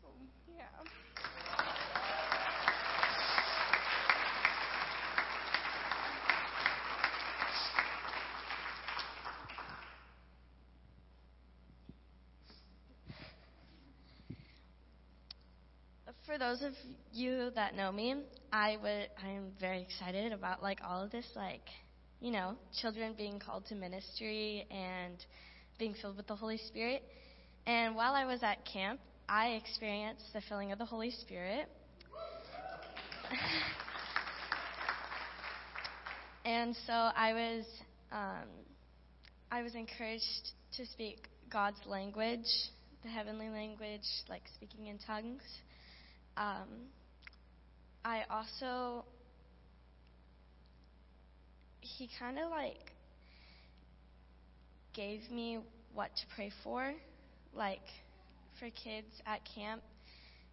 So 0.00 0.08
yeah. 0.48 1.05
For 16.36 16.40
those 16.40 16.60
of 16.60 16.74
you 17.14 17.50
that 17.54 17.74
know 17.74 17.90
me, 17.90 18.14
I 18.52 18.76
would 18.82 19.08
I 19.24 19.30
am 19.30 19.52
very 19.58 19.80
excited 19.80 20.34
about 20.34 20.62
like 20.62 20.80
all 20.86 21.02
of 21.02 21.10
this 21.10 21.24
like, 21.34 21.62
you 22.20 22.30
know, 22.30 22.56
children 22.78 23.14
being 23.16 23.38
called 23.38 23.64
to 23.68 23.74
ministry 23.74 24.66
and 24.70 25.16
being 25.78 25.94
filled 25.94 26.18
with 26.18 26.26
the 26.26 26.36
Holy 26.36 26.58
Spirit. 26.58 27.02
And 27.66 27.96
while 27.96 28.12
I 28.12 28.26
was 28.26 28.42
at 28.42 28.66
camp, 28.66 29.00
I 29.26 29.52
experienced 29.52 30.24
the 30.34 30.42
filling 30.42 30.72
of 30.72 30.78
the 30.78 30.84
Holy 30.84 31.10
Spirit. 31.10 31.70
and 36.44 36.76
so 36.86 36.92
I 36.92 37.32
was 37.32 37.64
um, 38.12 38.48
I 39.50 39.62
was 39.62 39.74
encouraged 39.74 40.50
to 40.76 40.84
speak 40.84 41.28
God's 41.50 41.80
language, 41.86 42.44
the 43.02 43.08
heavenly 43.08 43.48
language, 43.48 44.04
like 44.28 44.42
speaking 44.54 44.88
in 44.88 44.98
tongues. 44.98 45.40
Um, 46.36 46.68
I 48.04 48.22
also, 48.30 49.04
he 51.80 52.08
kind 52.18 52.38
of 52.38 52.50
like 52.50 52.92
gave 54.94 55.30
me 55.30 55.58
what 55.94 56.10
to 56.16 56.22
pray 56.34 56.52
for, 56.62 56.92
like 57.54 57.80
for 58.58 58.66
kids 58.70 59.08
at 59.26 59.40
camp, 59.54 59.82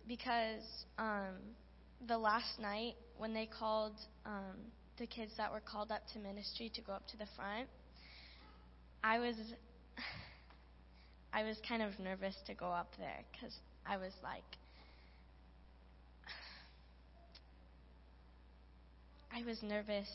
because 0.07 0.85
um, 0.97 1.35
the 2.07 2.17
last 2.17 2.59
night 2.59 2.93
when 3.17 3.33
they 3.33 3.45
called 3.45 3.93
um, 4.25 4.55
the 4.97 5.07
kids 5.07 5.31
that 5.37 5.51
were 5.51 5.61
called 5.61 5.91
up 5.91 6.01
to 6.13 6.19
ministry 6.19 6.71
to 6.75 6.81
go 6.81 6.93
up 6.93 7.07
to 7.07 7.17
the 7.17 7.27
front, 7.35 7.67
I 9.03 9.19
was. 9.19 9.35
I 11.35 11.41
was 11.43 11.57
kind 11.67 11.81
of 11.81 11.97
nervous 11.99 12.35
to 12.45 12.53
go 12.53 12.67
up 12.67 12.91
there 12.99 13.23
because 13.31 13.55
I 13.87 13.97
was 13.97 14.13
like, 14.21 14.43
I 19.35 19.43
was 19.43 19.57
nervous 19.63 20.07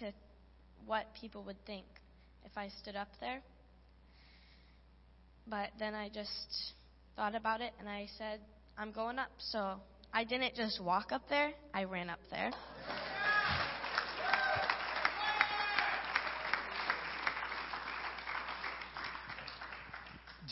to 0.00 0.12
what 0.86 1.06
people 1.18 1.42
would 1.44 1.56
think 1.64 1.86
if 2.44 2.52
I 2.58 2.68
stood 2.82 2.94
up 2.94 3.08
there. 3.18 3.40
But 5.46 5.70
then 5.78 5.94
I 5.94 6.10
just 6.10 6.74
thought 7.16 7.34
about 7.34 7.62
it 7.62 7.72
and 7.78 7.88
I 7.88 8.06
said, 8.18 8.40
I'm 8.76 8.92
going 8.92 9.18
up. 9.18 9.30
So 9.38 9.80
I 10.12 10.24
didn't 10.24 10.54
just 10.54 10.82
walk 10.82 11.10
up 11.10 11.22
there, 11.30 11.52
I 11.72 11.84
ran 11.84 12.10
up 12.10 12.20
there. 12.30 12.50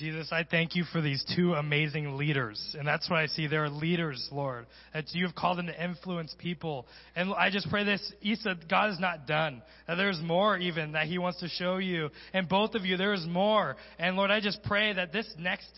Jesus, 0.03 0.33
I 0.33 0.43
thank 0.43 0.75
you 0.75 0.83
for 0.83 1.01
these 1.01 1.25
two 1.37 1.55
amazing 1.55 2.17
leaders. 2.17 2.75
And 2.77 2.85
that's 2.85 3.09
what 3.09 3.21
I 3.21 3.27
see. 3.27 3.47
They're 3.47 3.71
leaders, 3.71 4.29
Lord. 4.33 4.67
That 4.93 5.05
you 5.13 5.25
have 5.25 5.37
called 5.37 5.59
them 5.59 5.69
to 5.69 5.85
influence 5.85 6.35
people. 6.41 6.89
And 7.15 7.33
I 7.35 7.51
just 7.51 7.71
pray 7.71 7.85
this, 7.85 8.13
Isa, 8.21 8.57
God 8.69 8.91
is 8.91 8.99
not 8.99 9.29
done. 9.29 9.63
That 9.87 9.95
there's 9.95 10.19
more 10.21 10.59
even 10.59 10.91
that 10.93 11.07
He 11.07 11.19
wants 11.19 11.39
to 11.39 11.49
show 11.49 11.77
you. 11.77 12.11
And 12.33 12.49
both 12.49 12.75
of 12.75 12.85
you, 12.85 12.97
there 12.97 13.13
is 13.13 13.25
more. 13.29 13.77
And 14.01 14.17
Lord, 14.17 14.33
I 14.33 14.41
just 14.41 14.65
pray 14.65 14.93
that 14.93 15.13
this 15.13 15.33
next 15.39 15.71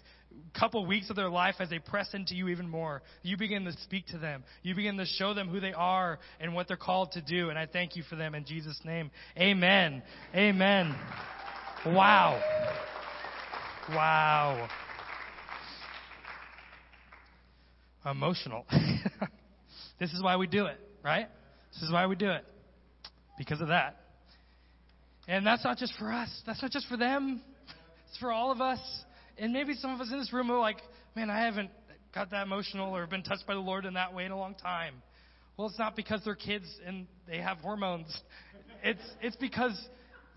couple 0.58 0.86
weeks 0.86 1.10
of 1.10 1.16
their 1.16 1.28
life 1.28 1.56
as 1.58 1.68
they 1.68 1.78
press 1.78 2.14
into 2.14 2.34
you 2.34 2.48
even 2.48 2.66
more. 2.66 3.02
You 3.22 3.36
begin 3.36 3.66
to 3.66 3.72
speak 3.82 4.06
to 4.06 4.16
them. 4.16 4.42
You 4.62 4.74
begin 4.74 4.96
to 4.96 5.04
show 5.04 5.34
them 5.34 5.50
who 5.50 5.60
they 5.60 5.74
are 5.74 6.18
and 6.40 6.54
what 6.54 6.66
they're 6.66 6.78
called 6.78 7.12
to 7.12 7.20
do. 7.20 7.50
And 7.50 7.58
I 7.58 7.66
thank 7.66 7.94
you 7.94 8.02
for 8.08 8.16
them 8.16 8.34
in 8.34 8.46
Jesus' 8.46 8.80
name. 8.86 9.10
Amen. 9.36 10.02
Amen. 10.34 10.94
Wow. 11.84 12.40
Wow. 13.90 14.68
Emotional. 18.10 18.64
this 20.00 20.12
is 20.12 20.22
why 20.22 20.36
we 20.36 20.46
do 20.46 20.66
it, 20.66 20.78
right? 21.02 21.28
This 21.72 21.82
is 21.82 21.92
why 21.92 22.06
we 22.06 22.16
do 22.16 22.30
it. 22.30 22.44
Because 23.36 23.60
of 23.60 23.68
that. 23.68 24.00
And 25.26 25.46
that's 25.46 25.64
not 25.64 25.78
just 25.78 25.94
for 25.98 26.12
us. 26.12 26.28
That's 26.46 26.62
not 26.62 26.70
just 26.70 26.86
for 26.88 26.96
them. 26.96 27.40
It's 28.08 28.18
for 28.18 28.30
all 28.30 28.52
of 28.52 28.60
us. 28.60 28.80
And 29.38 29.52
maybe 29.52 29.74
some 29.74 29.92
of 29.92 30.00
us 30.00 30.08
in 30.12 30.18
this 30.18 30.32
room 30.32 30.50
are 30.50 30.58
like, 30.58 30.78
man, 31.16 31.30
I 31.30 31.40
haven't 31.40 31.70
got 32.14 32.30
that 32.30 32.46
emotional 32.46 32.94
or 32.94 33.06
been 33.06 33.22
touched 33.22 33.46
by 33.46 33.54
the 33.54 33.60
Lord 33.60 33.84
in 33.84 33.94
that 33.94 34.14
way 34.14 34.24
in 34.24 34.30
a 34.30 34.38
long 34.38 34.54
time. 34.54 34.94
Well, 35.56 35.68
it's 35.68 35.78
not 35.78 35.96
because 35.96 36.20
they're 36.24 36.34
kids 36.34 36.66
and 36.86 37.06
they 37.26 37.38
have 37.38 37.58
hormones. 37.58 38.16
It's, 38.82 39.02
it's 39.22 39.36
because 39.36 39.76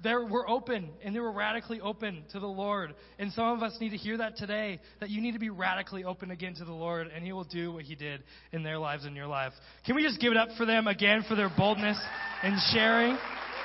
they 0.03 0.13
were 0.13 0.47
open 0.47 0.89
and 1.03 1.15
they 1.15 1.19
were 1.19 1.31
radically 1.31 1.81
open 1.81 2.23
to 2.31 2.39
the 2.39 2.47
Lord. 2.47 2.93
And 3.17 3.31
some 3.33 3.45
of 3.45 3.63
us 3.63 3.75
need 3.79 3.89
to 3.89 3.97
hear 3.97 4.17
that 4.17 4.37
today 4.37 4.79
that 4.99 5.09
you 5.09 5.21
need 5.21 5.31
to 5.31 5.39
be 5.39 5.49
radically 5.49 6.03
open 6.03 6.29
again 6.29 6.53
to 6.55 6.65
the 6.65 6.71
Lord 6.71 7.07
and 7.07 7.25
He 7.25 7.31
will 7.31 7.45
do 7.45 7.71
what 7.73 7.83
He 7.83 7.95
did 7.95 8.23
in 8.51 8.63
their 8.63 8.77
lives 8.77 9.05
and 9.05 9.15
your 9.15 9.27
life. 9.27 9.53
Can 9.85 9.95
we 9.95 10.03
just 10.03 10.19
give 10.19 10.31
it 10.31 10.37
up 10.37 10.49
for 10.57 10.65
them 10.65 10.87
again 10.87 11.25
for 11.27 11.35
their 11.35 11.49
boldness 11.57 11.99
and 12.43 12.55
sharing? 12.73 13.17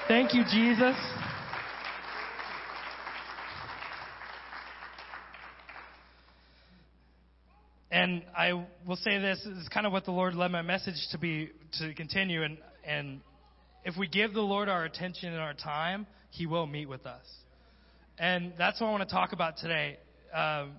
Thank 0.08 0.32
you, 0.32 0.42
Jesus. 0.50 0.96
And 7.90 8.22
I 8.34 8.54
will 8.86 8.96
say 8.96 9.18
this, 9.18 9.38
this 9.44 9.58
is 9.58 9.68
kind 9.68 9.86
of 9.86 9.92
what 9.92 10.06
the 10.06 10.12
Lord 10.12 10.34
led 10.34 10.50
my 10.50 10.62
message 10.62 10.94
to 11.10 11.18
be 11.18 11.50
to 11.78 11.92
continue 11.92 12.42
and 12.42 12.56
and 12.84 13.20
if 13.84 13.96
we 13.96 14.06
give 14.06 14.32
the 14.32 14.40
Lord 14.40 14.68
our 14.68 14.84
attention 14.84 15.30
and 15.30 15.40
our 15.40 15.54
time, 15.54 16.06
He 16.32 16.46
will 16.46 16.66
meet 16.66 16.88
with 16.88 17.06
us. 17.06 17.24
And 18.18 18.54
that's 18.56 18.80
what 18.80 18.86
I 18.86 18.90
want 18.90 19.08
to 19.08 19.14
talk 19.14 19.32
about 19.32 19.58
today. 19.58 19.98
Um, 20.34 20.72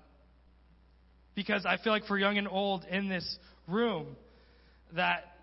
because 1.35 1.65
I 1.65 1.77
feel 1.77 1.93
like 1.93 2.05
for 2.05 2.17
young 2.17 2.37
and 2.37 2.47
old 2.47 2.85
in 2.85 3.07
this 3.07 3.37
room, 3.67 4.15
that, 4.95 5.35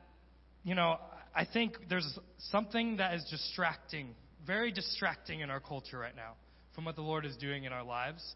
you 0.64 0.74
know, 0.74 0.96
I 1.34 1.44
think 1.44 1.76
there's 1.88 2.18
something 2.50 2.96
that 2.96 3.14
is 3.14 3.24
distracting, 3.30 4.14
very 4.44 4.72
distracting 4.72 5.40
in 5.40 5.50
our 5.50 5.60
culture 5.60 5.98
right 5.98 6.14
now 6.14 6.32
from 6.74 6.84
what 6.84 6.96
the 6.96 7.02
Lord 7.02 7.24
is 7.24 7.36
doing 7.36 7.62
in 7.64 7.72
our 7.72 7.84
lives. 7.84 8.34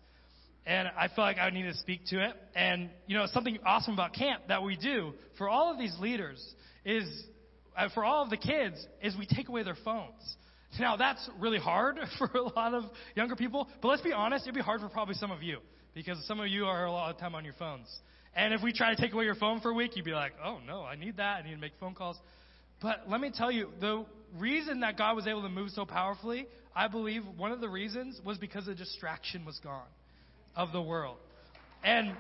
And 0.66 0.88
I 0.96 1.08
feel 1.08 1.24
like 1.24 1.38
I 1.38 1.50
need 1.50 1.64
to 1.64 1.74
speak 1.74 2.06
to 2.10 2.24
it. 2.24 2.34
And, 2.54 2.88
you 3.08 3.16
know, 3.16 3.26
something 3.32 3.58
awesome 3.66 3.94
about 3.94 4.14
camp 4.14 4.44
that 4.46 4.62
we 4.62 4.76
do 4.76 5.12
for 5.38 5.48
all 5.48 5.72
of 5.72 5.78
these 5.78 5.94
leaders 6.00 6.40
is 6.84 7.04
uh, 7.76 7.88
for 7.94 8.04
all 8.04 8.22
of 8.22 8.30
the 8.30 8.36
kids 8.36 8.84
is 9.02 9.16
we 9.16 9.26
take 9.26 9.48
away 9.48 9.64
their 9.64 9.76
phones. 9.84 10.36
Now 10.78 10.96
that's 10.96 11.28
really 11.38 11.58
hard 11.58 11.98
for 12.18 12.26
a 12.34 12.42
lot 12.42 12.74
of 12.74 12.84
younger 13.14 13.36
people, 13.36 13.68
but 13.80 13.88
let's 13.88 14.02
be 14.02 14.12
honest, 14.12 14.44
it'd 14.44 14.54
be 14.54 14.60
hard 14.60 14.80
for 14.80 14.88
probably 14.88 15.14
some 15.14 15.30
of 15.30 15.42
you 15.42 15.58
because 15.94 16.18
some 16.26 16.40
of 16.40 16.48
you 16.48 16.64
are 16.66 16.86
a 16.86 16.92
lot 16.92 17.10
of 17.14 17.18
time 17.18 17.34
on 17.34 17.44
your 17.44 17.54
phones. 17.54 17.88
And 18.36 18.52
if 18.52 18.62
we 18.62 18.72
try 18.72 18.94
to 18.94 19.00
take 19.00 19.12
away 19.12 19.24
your 19.24 19.36
phone 19.36 19.60
for 19.60 19.70
a 19.70 19.74
week, 19.74 19.96
you'd 19.96 20.04
be 20.04 20.12
like, 20.12 20.32
"Oh 20.44 20.58
no, 20.66 20.82
I 20.82 20.96
need 20.96 21.18
that. 21.18 21.36
I 21.36 21.42
need 21.42 21.54
to 21.54 21.60
make 21.60 21.72
phone 21.78 21.94
calls." 21.94 22.18
But 22.82 23.04
let 23.08 23.20
me 23.20 23.30
tell 23.32 23.50
you, 23.50 23.70
the 23.80 24.04
reason 24.36 24.80
that 24.80 24.98
God 24.98 25.14
was 25.14 25.26
able 25.26 25.42
to 25.42 25.48
move 25.48 25.70
so 25.70 25.84
powerfully, 25.84 26.46
I 26.74 26.88
believe 26.88 27.22
one 27.36 27.52
of 27.52 27.60
the 27.60 27.68
reasons 27.68 28.20
was 28.24 28.36
because 28.38 28.66
the 28.66 28.74
distraction 28.74 29.44
was 29.44 29.60
gone 29.62 29.86
of 30.56 30.72
the 30.72 30.82
world. 30.82 31.18
And 31.84 32.16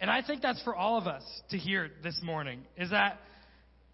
and 0.00 0.10
I 0.10 0.22
think 0.22 0.42
that's 0.42 0.62
for 0.62 0.74
all 0.74 0.96
of 0.96 1.06
us 1.06 1.22
to 1.50 1.58
hear 1.58 1.90
this 2.02 2.20
morning 2.22 2.60
is 2.76 2.90
that 2.90 3.20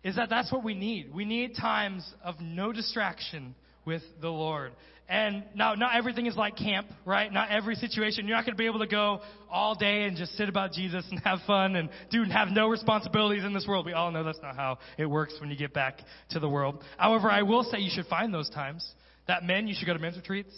is 0.05 0.17
that 0.17 0.31
that's 0.31 0.53
what 0.53 0.63
we 0.63 0.75
need. 0.75 1.13
We 1.13 1.25
need 1.25 1.57
times 1.57 2.09
of 2.23 2.37
no 2.41 2.73
distraction 2.73 3.55
with 3.85 4.03
the 4.21 4.29
Lord. 4.29 4.73
And 5.09 5.45
now, 5.55 5.75
not 5.75 5.97
everything 5.97 6.25
is 6.27 6.37
like 6.37 6.57
camp, 6.57 6.87
right? 7.05 7.31
Not 7.31 7.51
every 7.51 7.75
situation. 7.75 8.27
You're 8.27 8.37
not 8.37 8.47
going 8.47 8.55
to 8.55 8.59
be 8.59 8.67
able 8.67 8.79
to 8.79 8.87
go 8.87 9.21
all 9.51 9.75
day 9.75 10.05
and 10.05 10.17
just 10.17 10.35
sit 10.37 10.49
about 10.49 10.73
Jesus 10.73 11.05
and 11.11 11.21
have 11.25 11.41
fun 11.47 11.77
and 11.77 11.91
do 12.11 12.23
have 12.25 12.49
no 12.49 12.69
responsibilities 12.69 13.45
in 13.45 13.53
this 13.53 13.67
world. 13.69 13.85
We 13.85 13.93
all 13.93 14.11
know 14.11 14.25
that's 14.25 14.41
not 14.43 14.57
how 14.57 14.79
it 14.97 15.05
works 15.05 15.35
when 15.41 15.51
you 15.51 15.57
get 15.57 15.75
back 15.75 15.99
to 16.31 16.41
the 16.41 16.49
world. 16.49 16.83
However, 16.97 17.31
I 17.31 17.43
will 17.43 17.65
say 17.65 17.81
you 17.81 17.91
should 17.93 18.07
find 18.07 18.33
those 18.33 18.49
times. 18.49 18.89
That 19.27 19.43
men, 19.43 19.69
you 19.69 19.75
should 19.77 19.87
go 19.87 19.93
to 19.93 19.99
men's 19.99 20.17
retreats. 20.17 20.55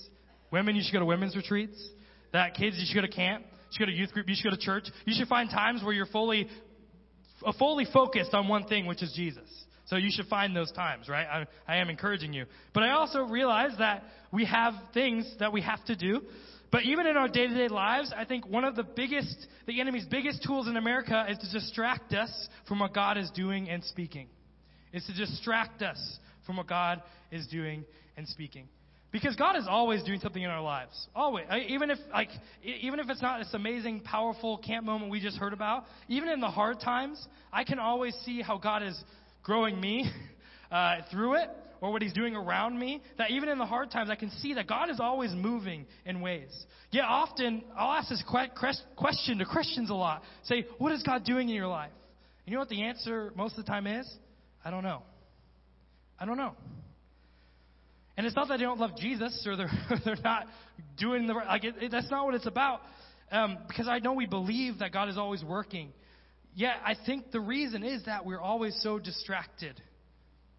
Women, 0.53 0.77
you 0.77 0.83
should 0.85 0.93
go 0.93 1.01
to 1.01 1.07
women's 1.07 1.35
retreats. 1.35 1.77
That 2.33 2.55
kids, 2.55 2.77
you 2.79 2.85
should 2.87 2.95
go 2.95 3.07
to 3.07 3.13
camp. 3.13 3.45
You 3.45 3.73
should 3.73 3.81
go 3.81 3.87
to 3.87 3.93
youth 3.93 4.13
group. 4.13 4.29
You 4.29 4.37
should 4.37 4.51
go 4.51 4.57
to 4.57 4.63
church. 4.63 4.85
You 5.07 5.15
should 5.17 5.29
find 5.29 5.51
times 5.51 5.83
where 5.83 5.93
you're 5.93 6.07
fully, 6.07 6.49
fully 7.53 7.87
focused 7.93 8.35
on 8.35 8.49
one 8.49 8.65
thing, 8.65 8.87
which 8.87 9.03
is 9.03 9.13
Jesus. 9.15 9.49
So 9.87 9.97
you 9.97 10.11
should 10.11 10.27
find 10.27 10.55
those 10.55 10.73
times, 10.73 11.09
right? 11.09 11.27
I, 11.27 11.75
I 11.75 11.77
am 11.79 11.91
encouraging 11.91 12.33
you. 12.33 12.47
But 12.75 12.83
I 12.83 12.91
also 12.91 13.21
realize 13.21 13.71
that 13.79 14.03
we 14.33 14.45
have 14.45 14.75
things 14.93 15.33
that 15.39 15.53
we 15.53 15.63
have 15.63 15.85
to 15.85 15.97
do. 15.97 16.23
But 16.73 16.83
even 16.83 17.07
in 17.07 17.17
our 17.17 17.29
day 17.29 17.47
to 17.47 17.55
day 17.55 17.69
lives, 17.69 18.13
I 18.17 18.25
think 18.25 18.47
one 18.49 18.65
of 18.65 18.75
the 18.75 18.83
biggest, 18.83 19.47
the 19.67 19.81
enemy's 19.81 20.05
biggest 20.05 20.43
tools 20.43 20.67
in 20.67 20.77
America 20.77 21.25
is 21.29 21.39
to 21.39 21.51
distract 21.53 22.13
us 22.13 22.49
from 22.67 22.81
what 22.81 22.93
God 22.93 23.17
is 23.17 23.31
doing 23.31 23.71
and 23.71 23.85
speaking. 23.85 24.27
Is 24.93 25.05
to 25.07 25.15
distract 25.15 25.83
us 25.83 26.19
from 26.47 26.57
what 26.57 26.67
God 26.67 27.03
is 27.31 27.47
doing 27.47 27.85
and 28.17 28.27
speaking. 28.27 28.69
Because 29.13 29.37
God 29.37 29.57
is 29.57 29.67
always 29.69 30.03
doing 30.03 30.21
something 30.21 30.43
in 30.43 30.51
our 30.51 30.61
lives. 30.61 31.09
Always. 31.15 31.47
Even 31.69 31.91
if 31.91 31.99
like 32.13 32.29
even 32.63 32.99
if 33.01 33.09
it's 33.09 33.23
not 33.23 33.39
this 33.39 33.55
amazing, 33.55 34.01
powerful 34.01 34.59
camp 34.59 34.85
moment 34.85 35.11
we 35.11 35.21
just 35.21 35.39
heard 35.39 35.53
about, 35.53 35.85
even 36.09 36.29
in 36.29 36.41
the 36.41 36.51
hard 36.51 36.81
times, 36.81 37.25
I 37.53 37.65
can 37.65 37.79
always 37.79 38.15
see 38.25 38.43
how 38.43 38.59
God 38.59 38.83
is 38.83 39.01
growing 39.43 39.81
me 39.81 40.11
uh, 40.71 40.99
through 41.11 41.35
it 41.35 41.49
or 41.81 41.93
what 41.93 42.03
he's 42.03 42.13
doing 42.13 42.35
around 42.35 42.79
me, 42.79 43.03
that 43.19 43.31
even 43.31 43.49
in 43.49 43.59
the 43.59 43.67
hard 43.67 43.91
times, 43.91 44.11
I 44.11 44.17
can 44.17 44.31
see 44.31 44.55
that 44.55 44.67
God 44.67 44.91
is 44.91 44.99
always 44.99 45.33
moving 45.33 45.87
in 46.05 46.21
ways. 46.21 46.51
Yet 46.91 47.05
often, 47.05 47.65
I'll 47.77 47.93
ask 47.93 48.09
this 48.09 48.25
question 48.97 49.39
to 49.39 49.45
Christians 49.45 49.91
a 49.91 49.95
lot. 49.95 50.23
Say, 50.45 50.67
what 50.79 50.93
is 50.93 51.03
God 51.03 51.25
doing 51.25 51.49
in 51.49 51.55
your 51.55 51.67
life? 51.67 51.93
And 52.45 52.53
you 52.53 52.55
know 52.55 52.61
what 52.61 52.69
the 52.69 52.83
answer 52.83 53.33
most 53.37 53.59
of 53.59 53.65
the 53.65 53.71
time 53.71 53.87
is? 53.87 54.11
I 54.65 54.71
don't 54.71 54.83
know. 54.83 55.03
I 56.19 56.25
don't 56.25 56.39
know. 56.39 56.55
And 58.17 58.27
it's 58.27 58.35
not 58.35 58.49
that 58.49 58.59
they 58.59 58.65
don't 58.65 58.81
love 58.81 58.97
Jesus 58.99 59.47
or 59.47 59.57
they're, 59.57 59.71
they're 60.05 60.17
not 60.25 60.47
doing 60.97 61.27
the 61.27 61.35
right, 61.35 61.47
like 61.47 61.65
it, 61.65 61.75
it, 61.81 61.91
that's 61.91 62.11
not 62.11 62.25
what 62.25 62.35
it's 62.35 62.47
about. 62.47 62.81
Um, 63.31 63.59
because 63.67 63.89
I 63.89 63.99
know 63.99 64.13
we 64.13 64.27
believe 64.27 64.79
that 64.79 64.93
God 64.93 65.09
is 65.09 65.19
always 65.19 65.45
working. 65.45 65.93
Yet 66.55 66.77
I 66.85 66.95
think 67.05 67.33
the 67.33 67.41
reason 67.41 67.83
is 67.83 68.05
that 68.07 68.25
we're 68.25 68.41
always 68.41 68.79
so 68.83 68.99
distracted 68.99 69.81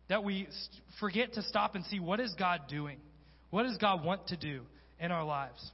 that 0.09 0.23
we 0.23 0.47
forget 0.99 1.33
to 1.33 1.41
stop 1.43 1.75
and 1.75 1.85
see 1.85 1.99
what 1.99 2.19
is 2.19 2.33
God 2.37 2.61
doing? 2.69 2.97
What 3.49 3.63
does 3.63 3.77
God 3.77 4.03
want 4.03 4.27
to 4.27 4.37
do 4.37 4.61
in 4.99 5.11
our 5.11 5.23
lives? 5.23 5.71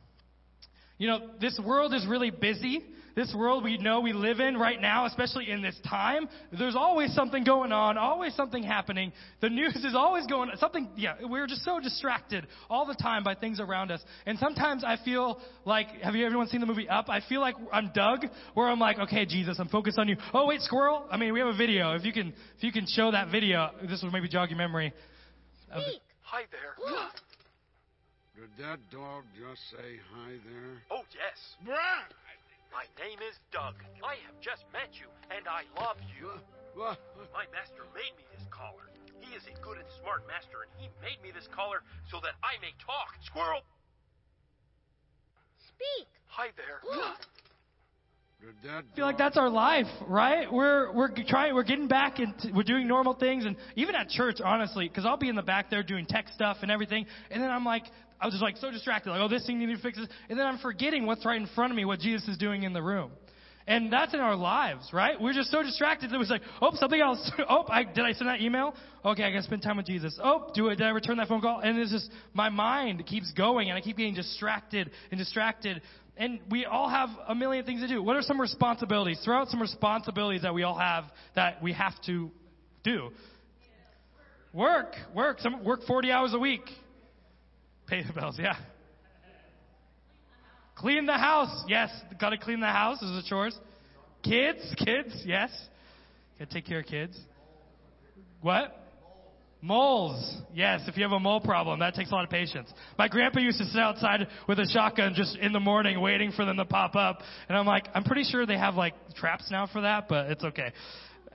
You 0.98 1.08
know, 1.08 1.20
this 1.42 1.60
world 1.64 1.94
is 1.94 2.06
really 2.08 2.30
busy. 2.30 2.84
This 3.16 3.34
world 3.38 3.64
we 3.64 3.78
know 3.78 4.00
we 4.00 4.12
live 4.12 4.40
in 4.40 4.58
right 4.58 4.82
now, 4.82 5.06
especially 5.06 5.52
in 5.52 5.62
this 5.62 5.80
time, 5.88 6.28
there's 6.52 6.76
always 6.76 7.14
something 7.14 7.44
going 7.44 7.72
on, 7.72 7.96
always 7.96 8.34
something 8.34 8.64
happening. 8.64 9.14
The 9.40 9.50
news 9.50 9.76
is 9.76 9.94
always 9.94 10.26
going 10.26 10.50
something 10.58 10.90
yeah, 10.96 11.14
we're 11.22 11.46
just 11.46 11.64
so 11.64 11.80
distracted 11.80 12.48
all 12.72 12.88
the 12.88 12.96
time 12.96 13.24
by 13.24 13.36
things 13.36 13.60
around 13.60 13.92
us. 13.92 14.02
And 14.26 14.40
sometimes 14.40 14.84
I 14.84 14.98
feel 15.06 15.40
like 15.64 15.90
have 16.02 16.16
you 16.16 16.26
everyone 16.26 16.48
seen 16.48 16.60
the 16.60 16.66
movie 16.66 16.90
Up? 16.90 17.08
I 17.08 17.22
feel 17.30 17.40
like 17.40 17.56
I'm 17.72 17.92
Dug, 17.94 18.26
where 18.56 18.68
I'm 18.68 18.80
like, 18.80 18.98
okay, 18.98 19.28
Jesus, 19.28 19.58
I'm 19.60 19.70
focused 19.70 20.00
on 20.00 20.08
you. 20.08 20.18
Oh 20.34 20.48
wait, 20.48 20.62
squirrel. 20.62 21.06
I 21.12 21.18
mean, 21.18 21.34
we 21.34 21.40
have 21.40 21.50
a 21.50 21.58
video. 21.58 21.94
If 21.94 22.06
you 22.06 22.14
can 22.14 22.34
if 22.58 22.64
you 22.64 22.72
can 22.72 22.88
show 22.88 23.12
that 23.12 23.30
video, 23.32 23.70
this 23.88 24.02
will 24.02 24.12
maybe 24.12 24.28
jog 24.28 24.50
your 24.50 24.58
memory. 24.58 24.92
Speak. 25.70 26.02
Hi 26.24 26.44
there. 26.52 27.12
Did 28.44 28.60
that 28.60 28.84
dog 28.92 29.24
just 29.40 29.72
say 29.72 30.04
hi 30.12 30.36
there? 30.44 30.76
Oh, 30.92 31.08
yes. 31.16 31.56
Brad! 31.64 32.12
My 32.76 32.84
name 33.00 33.16
is 33.24 33.40
Dug. 33.56 33.80
I 34.04 34.20
have 34.28 34.36
just 34.44 34.68
met 34.76 34.92
you, 35.00 35.08
and 35.32 35.48
I 35.48 35.64
love 35.80 35.96
you. 36.20 36.28
What? 36.76 37.00
My 37.32 37.48
master 37.56 37.88
made 37.96 38.12
me 38.20 38.28
this 38.36 38.44
collar. 38.52 38.92
He 39.24 39.32
is 39.32 39.48
a 39.48 39.56
good 39.64 39.80
and 39.80 39.88
smart 40.04 40.28
master, 40.28 40.68
and 40.68 40.72
he 40.76 40.92
made 41.00 41.24
me 41.24 41.32
this 41.32 41.48
collar 41.56 41.88
so 42.12 42.20
that 42.20 42.36
I 42.44 42.60
may 42.60 42.76
talk. 42.84 43.16
Squirrel! 43.24 43.64
Speak. 45.64 46.12
Hi 46.28 46.52
there. 46.60 46.84
I 48.44 48.82
feel 48.96 49.06
like 49.06 49.18
that's 49.18 49.38
our 49.38 49.50
life, 49.50 49.86
right? 50.06 50.52
We're 50.52 50.92
we're 50.92 51.10
trying, 51.28 51.56
we're 51.56 51.64
getting 51.64 51.88
back 51.88 52.20
and 52.20 52.34
we're 52.54 52.64
doing 52.64 52.88
normal 52.88 53.14
things, 53.14 53.46
and 53.46 53.56
even 53.76 53.96
at 53.96 54.10
church, 54.10 54.38
honestly, 54.44 54.90
because 54.90 55.06
I'll 55.06 55.18
be 55.18 55.30
in 55.30 55.36
the 55.36 55.42
back 55.42 55.70
there 55.70 55.82
doing 55.82 56.06
tech 56.06 56.26
stuff 56.34 56.58
and 56.62 56.70
everything, 56.70 57.06
and 57.32 57.42
then 57.42 57.50
I'm 57.50 57.64
like, 57.64 57.84
I 58.20 58.26
was 58.26 58.34
just 58.34 58.44
like 58.44 58.58
so 58.58 58.70
distracted, 58.70 59.12
like, 59.12 59.22
oh, 59.22 59.30
this 59.30 59.46
thing 59.46 59.60
needs 59.60 59.80
to 59.80 59.82
fix 59.82 59.98
this, 59.98 60.10
and 60.30 60.38
then 60.38 60.46
I'm 60.46 60.58
forgetting 60.58 61.06
what's 61.06 61.26
right 61.26 61.40
in 61.40 61.48
front 61.56 61.72
of 61.72 61.78
me, 61.78 61.86
what 61.86 62.00
Jesus 62.00 62.28
is 62.28 62.38
doing 62.38 62.64
in 62.64 62.74
the 62.74 62.82
room. 62.82 63.12
And 63.66 63.92
that's 63.94 64.14
in 64.14 64.20
our 64.20 64.36
lives, 64.36 64.90
right? 64.92 65.20
We're 65.20 65.34
just 65.34 65.50
so 65.50 65.64
distracted 65.64 66.12
that 66.12 66.20
we're 66.20 66.26
like, 66.26 66.42
oh, 66.62 66.72
something 66.74 67.00
else. 67.00 67.32
oh, 67.50 67.64
I, 67.70 67.86
did 67.86 68.04
I 68.04 68.12
send 68.12 68.30
that 68.30 68.42
email? 68.42 68.76
Okay, 69.06 69.24
I 69.24 69.32
gotta 69.32 69.44
spend 69.44 69.62
time 69.62 69.78
with 69.78 69.86
Jesus. 69.86 70.20
Oh, 70.22 70.52
do 70.54 70.68
it. 70.68 70.78
Did 70.78 70.88
I 70.88 70.90
return 70.90 71.16
that 71.18 71.30
phone 71.30 71.40
call? 71.40 71.60
And 71.60 71.78
it's 71.78 71.92
just, 71.92 72.12
my 72.34 72.50
mind 72.50 73.06
keeps 73.06 73.32
going 73.32 73.70
and 73.70 73.78
I 73.78 73.82
keep 73.82 73.96
getting 73.96 74.16
distracted 74.16 74.92
and 75.12 75.18
distracted. 75.18 75.82
And 76.16 76.40
we 76.50 76.66
all 76.66 76.90
have 76.90 77.10
a 77.28 77.34
million 77.34 77.66
things 77.66 77.82
to 77.82 77.88
do. 77.88 78.04
What 78.04 78.16
are 78.16 78.22
some 78.22 78.40
responsibilities? 78.40 79.20
Throw 79.26 79.38
out 79.38 79.48
some 79.48 79.62
responsibilities 79.62 80.44
that 80.44 80.54
we 80.54 80.64
all 80.64 80.78
have 80.78 81.06
that 81.36 81.62
we 81.62 81.74
have 81.74 81.94
to 82.06 82.30
do. 82.84 83.10
Work, 84.54 84.94
work. 85.16 85.40
Some 85.40 85.64
work 85.64 85.82
40 85.88 86.12
hours 86.12 86.34
a 86.34 86.40
week. 86.40 86.62
Pay 87.88 88.04
the 88.04 88.14
bills, 88.14 88.38
yeah. 88.40 88.56
Clean 90.76 91.06
the 91.06 91.14
house. 91.14 91.64
Yes, 91.68 91.90
got 92.20 92.30
to 92.30 92.38
clean 92.38 92.60
the 92.60 92.68
house. 92.68 93.00
Are 93.02 93.08
the 93.08 93.24
chores. 93.28 93.58
Kids, 94.24 94.62
kids, 94.78 95.24
yes. 95.26 95.50
Got 96.38 96.50
to 96.50 96.54
take 96.54 96.66
care 96.66 96.80
of 96.80 96.86
kids. 96.86 97.18
What? 98.42 98.83
Moles. 99.64 100.42
Yes, 100.54 100.82
if 100.90 100.98
you 100.98 101.04
have 101.04 101.14
a 101.14 101.20
mole 101.22 101.40
problem, 101.40 101.80
that 101.80 101.96
takes 101.96 102.12
a 102.12 102.14
lot 102.14 102.26
of 102.26 102.30
patience. 102.30 102.70
My 103.00 103.08
grandpa 103.08 103.40
used 103.40 103.60
to 103.60 103.66
sit 103.66 103.80
outside 103.80 104.28
with 104.46 104.60
a 104.60 104.68
shotgun 104.68 105.14
just 105.16 105.38
in 105.38 105.54
the 105.54 105.60
morning 105.62 106.02
waiting 106.02 106.34
for 106.34 106.44
them 106.44 106.58
to 106.58 106.66
pop 106.66 106.98
up. 106.98 107.22
And 107.48 107.58
I'm 107.58 107.66
like, 107.66 107.88
I'm 107.96 108.04
pretty 108.04 108.26
sure 108.26 108.46
they 108.46 108.58
have 108.58 108.76
like 108.76 108.94
traps 109.16 109.50
now 109.50 109.66
for 109.68 109.80
that, 109.80 110.10
but 110.10 110.30
it's 110.30 110.44
okay. 110.44 110.74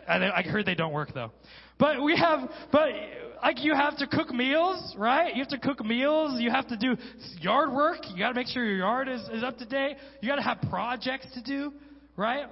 I, 0.06 0.42
heard 0.42 0.66
they 0.66 0.74
don't 0.74 0.92
work 0.92 1.14
though. 1.14 1.32
But 1.78 2.02
we 2.02 2.18
have, 2.18 2.50
but 2.70 2.90
like 3.42 3.64
you 3.64 3.74
have 3.74 3.96
to 3.96 4.06
cook 4.06 4.30
meals, 4.30 4.94
right? 4.98 5.34
You 5.34 5.42
have 5.42 5.50
to 5.52 5.58
cook 5.58 5.82
meals. 5.82 6.38
You 6.38 6.50
have 6.50 6.68
to 6.68 6.76
do 6.76 6.98
yard 7.40 7.72
work. 7.72 8.00
You 8.10 8.18
got 8.18 8.28
to 8.28 8.34
make 8.34 8.48
sure 8.48 8.62
your 8.62 8.76
yard 8.76 9.08
is, 9.08 9.22
is 9.32 9.42
up 9.42 9.56
to 9.56 9.64
date. 9.64 9.96
You 10.20 10.28
got 10.28 10.36
to 10.36 10.42
have 10.42 10.58
projects 10.68 11.28
to 11.32 11.42
do, 11.42 11.72
right? 12.14 12.44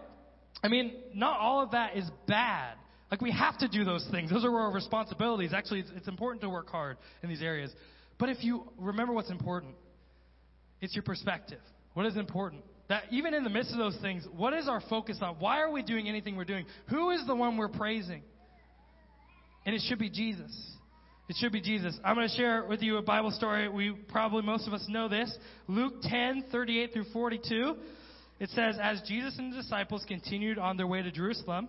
I 0.62 0.68
mean, 0.68 0.94
not 1.12 1.38
all 1.38 1.62
of 1.62 1.72
that 1.72 1.98
is 1.98 2.10
bad. 2.26 2.76
Like 3.10 3.20
we 3.20 3.30
have 3.30 3.56
to 3.58 3.68
do 3.68 3.84
those 3.84 4.06
things. 4.10 4.30
Those 4.30 4.44
are 4.44 4.54
our 4.54 4.72
responsibilities. 4.72 5.52
Actually, 5.54 5.80
it's, 5.80 5.90
it's 5.96 6.08
important 6.08 6.42
to 6.42 6.48
work 6.48 6.68
hard 6.68 6.96
in 7.22 7.28
these 7.28 7.42
areas. 7.42 7.72
But 8.18 8.30
if 8.30 8.42
you 8.42 8.64
remember 8.78 9.12
what's 9.12 9.30
important, 9.30 9.74
it's 10.80 10.94
your 10.94 11.02
perspective. 11.02 11.60
What 11.94 12.06
is 12.06 12.16
important? 12.16 12.62
That 12.88 13.04
even 13.10 13.34
in 13.34 13.44
the 13.44 13.50
midst 13.50 13.72
of 13.72 13.78
those 13.78 13.96
things, 14.00 14.26
what 14.36 14.54
is 14.54 14.68
our 14.68 14.80
focus 14.88 15.18
on? 15.20 15.36
Why 15.38 15.60
are 15.60 15.70
we 15.70 15.82
doing 15.82 16.08
anything 16.08 16.36
we're 16.36 16.44
doing? 16.44 16.66
Who 16.88 17.10
is 17.10 17.26
the 17.26 17.34
one 17.34 17.56
we're 17.56 17.68
praising? 17.68 18.22
And 19.64 19.74
it 19.74 19.82
should 19.88 19.98
be 19.98 20.10
Jesus. 20.10 20.52
It 21.28 21.36
should 21.40 21.50
be 21.50 21.60
Jesus. 21.60 21.98
I'm 22.04 22.14
going 22.14 22.28
to 22.28 22.36
share 22.36 22.64
with 22.64 22.82
you 22.82 22.98
a 22.98 23.02
Bible 23.02 23.32
story. 23.32 23.68
We 23.68 23.92
probably 24.08 24.42
most 24.42 24.68
of 24.68 24.72
us 24.72 24.84
know 24.88 25.08
this. 25.08 25.36
Luke 25.66 25.94
10, 26.02 26.44
38 26.52 26.92
through 26.92 27.06
42. 27.12 27.74
It 28.38 28.50
says, 28.50 28.76
As 28.80 29.02
Jesus 29.08 29.36
and 29.38 29.52
the 29.52 29.56
disciples 29.56 30.04
continued 30.06 30.58
on 30.58 30.76
their 30.76 30.86
way 30.86 31.02
to 31.02 31.10
Jerusalem, 31.10 31.68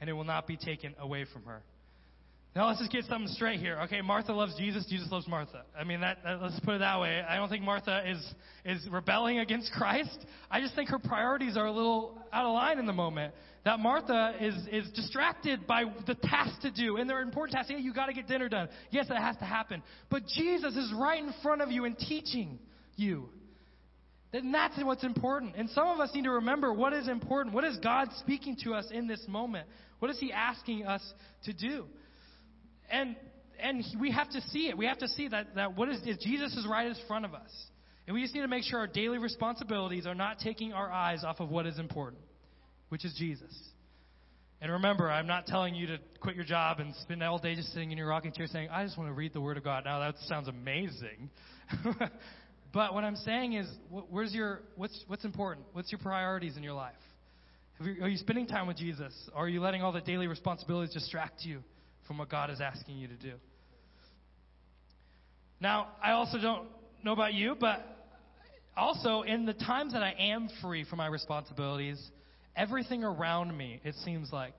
and 0.00 0.08
it 0.08 0.12
will 0.12 0.24
not 0.24 0.46
be 0.46 0.56
taken 0.56 0.94
away 0.98 1.26
from 1.32 1.44
her. 1.44 1.62
Now 2.56 2.66
let's 2.66 2.80
just 2.80 2.90
get 2.90 3.04
something 3.04 3.28
straight 3.28 3.60
here. 3.60 3.78
Okay, 3.82 4.00
Martha 4.00 4.32
loves 4.32 4.56
Jesus. 4.58 4.84
Jesus 4.90 5.08
loves 5.12 5.28
Martha. 5.28 5.62
I 5.78 5.84
mean, 5.84 6.00
that, 6.00 6.18
that, 6.24 6.42
let's 6.42 6.58
put 6.60 6.74
it 6.74 6.78
that 6.78 7.00
way. 7.00 7.22
I 7.26 7.36
don't 7.36 7.48
think 7.48 7.62
Martha 7.62 8.02
is 8.04 8.34
is 8.64 8.88
rebelling 8.90 9.38
against 9.38 9.70
Christ. 9.78 10.18
I 10.50 10.60
just 10.60 10.74
think 10.74 10.88
her 10.88 10.98
priorities 10.98 11.56
are 11.56 11.66
a 11.66 11.72
little 11.72 12.18
out 12.32 12.46
of 12.46 12.52
line 12.54 12.80
in 12.80 12.86
the 12.86 12.92
moment. 12.92 13.34
That 13.64 13.78
Martha 13.78 14.34
is 14.40 14.54
is 14.72 14.90
distracted 14.96 15.64
by 15.68 15.84
the 16.08 16.16
tasks 16.16 16.58
to 16.62 16.72
do, 16.72 16.96
and 16.96 17.08
they're 17.08 17.22
important 17.22 17.56
tasks. 17.56 17.70
Yeah, 17.70 17.78
you 17.78 17.94
got 17.94 18.06
to 18.06 18.14
get 18.14 18.26
dinner 18.26 18.48
done. 18.48 18.68
Yes, 18.90 19.06
that 19.08 19.18
has 19.18 19.36
to 19.36 19.44
happen. 19.44 19.80
But 20.10 20.26
Jesus 20.26 20.76
is 20.76 20.92
right 20.98 21.22
in 21.22 21.32
front 21.44 21.62
of 21.62 21.70
you 21.70 21.84
and 21.84 21.96
teaching 21.96 22.58
you. 22.96 23.28
Then 24.32 24.52
that's 24.52 24.74
what's 24.82 25.04
important. 25.04 25.54
And 25.56 25.68
some 25.70 25.88
of 25.88 26.00
us 26.00 26.10
need 26.14 26.24
to 26.24 26.30
remember 26.30 26.72
what 26.72 26.92
is 26.92 27.08
important. 27.08 27.54
What 27.54 27.64
is 27.64 27.76
God 27.78 28.08
speaking 28.18 28.56
to 28.64 28.74
us 28.74 28.86
in 28.92 29.06
this 29.06 29.24
moment? 29.28 29.66
What 30.00 30.10
is 30.10 30.18
He 30.18 30.32
asking 30.32 30.84
us 30.84 31.02
to 31.44 31.52
do? 31.52 31.86
And 32.90 33.16
and 33.62 33.84
we 34.00 34.10
have 34.10 34.30
to 34.30 34.40
see 34.40 34.68
it. 34.68 34.76
We 34.76 34.86
have 34.86 34.98
to 34.98 35.08
see 35.08 35.28
that, 35.28 35.54
that 35.54 35.76
what 35.76 35.88
is, 35.88 36.00
Jesus 36.22 36.56
is 36.56 36.66
right 36.68 36.86
in 36.86 36.94
front 37.06 37.24
of 37.24 37.34
us. 37.34 37.50
And 38.06 38.14
we 38.14 38.22
just 38.22 38.34
need 38.34 38.40
to 38.40 38.48
make 38.48 38.64
sure 38.64 38.78
our 38.78 38.86
daily 38.86 39.18
responsibilities 39.18 40.06
are 40.06 40.14
not 40.14 40.38
taking 40.38 40.72
our 40.72 40.90
eyes 40.90 41.22
off 41.24 41.40
of 41.40 41.50
what 41.50 41.66
is 41.66 41.78
important, 41.78 42.22
which 42.88 43.04
is 43.04 43.14
Jesus. 43.18 43.54
And 44.60 44.72
remember, 44.72 45.10
I'm 45.10 45.26
not 45.26 45.46
telling 45.46 45.74
you 45.74 45.86
to 45.86 45.98
quit 46.20 46.36
your 46.36 46.44
job 46.44 46.80
and 46.80 46.94
spend 46.96 47.22
all 47.22 47.38
day 47.38 47.54
just 47.54 47.72
sitting 47.72 47.92
in 47.92 47.98
your 47.98 48.08
rocking 48.08 48.32
chair 48.32 48.46
saying, 48.46 48.68
I 48.70 48.84
just 48.84 48.98
want 48.98 49.08
to 49.08 49.14
read 49.14 49.32
the 49.32 49.40
Word 49.40 49.56
of 49.56 49.64
God. 49.64 49.84
Now, 49.84 50.00
that 50.00 50.16
sounds 50.26 50.48
amazing. 50.48 51.30
but 52.72 52.92
what 52.92 53.04
I'm 53.04 53.16
saying 53.16 53.54
is, 53.54 53.66
where's 53.88 54.34
your, 54.34 54.60
what's, 54.76 55.02
what's 55.06 55.24
important? 55.24 55.66
What's 55.72 55.90
your 55.92 56.00
priorities 56.00 56.56
in 56.56 56.62
your 56.62 56.74
life? 56.74 56.94
You, 57.80 58.02
are 58.02 58.08
you 58.08 58.18
spending 58.18 58.46
time 58.46 58.66
with 58.66 58.76
Jesus? 58.76 59.12
Or 59.34 59.44
are 59.44 59.48
you 59.48 59.60
letting 59.60 59.82
all 59.82 59.92
the 59.92 60.00
daily 60.00 60.26
responsibilities 60.26 60.92
distract 60.92 61.44
you? 61.44 61.60
from 62.10 62.18
what 62.18 62.28
God 62.28 62.50
is 62.50 62.60
asking 62.60 62.96
you 62.96 63.06
to 63.06 63.14
do. 63.14 63.34
Now, 65.60 65.90
I 66.02 66.10
also 66.10 66.38
don't 66.40 66.66
know 67.04 67.12
about 67.12 67.34
you, 67.34 67.54
but 67.60 67.86
also 68.76 69.22
in 69.22 69.46
the 69.46 69.52
times 69.52 69.92
that 69.92 70.02
I 70.02 70.16
am 70.18 70.48
free 70.60 70.82
from 70.82 70.96
my 70.98 71.06
responsibilities, 71.06 72.04
everything 72.56 73.04
around 73.04 73.56
me, 73.56 73.80
it 73.84 73.94
seems 74.04 74.32
like, 74.32 74.54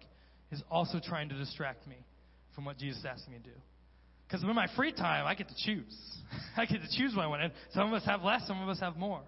is 0.49 0.63
also 0.71 1.01
trying 1.03 1.27
to 1.27 1.36
distract 1.36 1.86
me 1.88 1.97
from 2.55 2.63
what 2.63 2.77
Jesus 2.77 3.03
asking 3.05 3.34
me 3.34 3.39
to 3.39 3.43
do. 3.43 3.55
Because 4.29 4.43
in 4.43 4.55
my 4.55 4.67
free 4.77 4.93
time, 4.93 5.25
I 5.25 5.36
get 5.36 5.49
to 5.49 5.55
choose. 5.65 5.93
I 6.55 6.65
get 6.65 6.79
to 6.81 6.97
choose 6.97 7.13
what 7.13 7.23
I 7.23 7.27
want. 7.27 7.41
And 7.41 7.51
some 7.73 7.89
of 7.89 7.93
us 7.93 8.05
have 8.05 8.21
less, 8.21 8.47
some 8.47 8.62
of 8.62 8.69
us 8.69 8.79
have 8.79 8.95
more. 8.95 9.23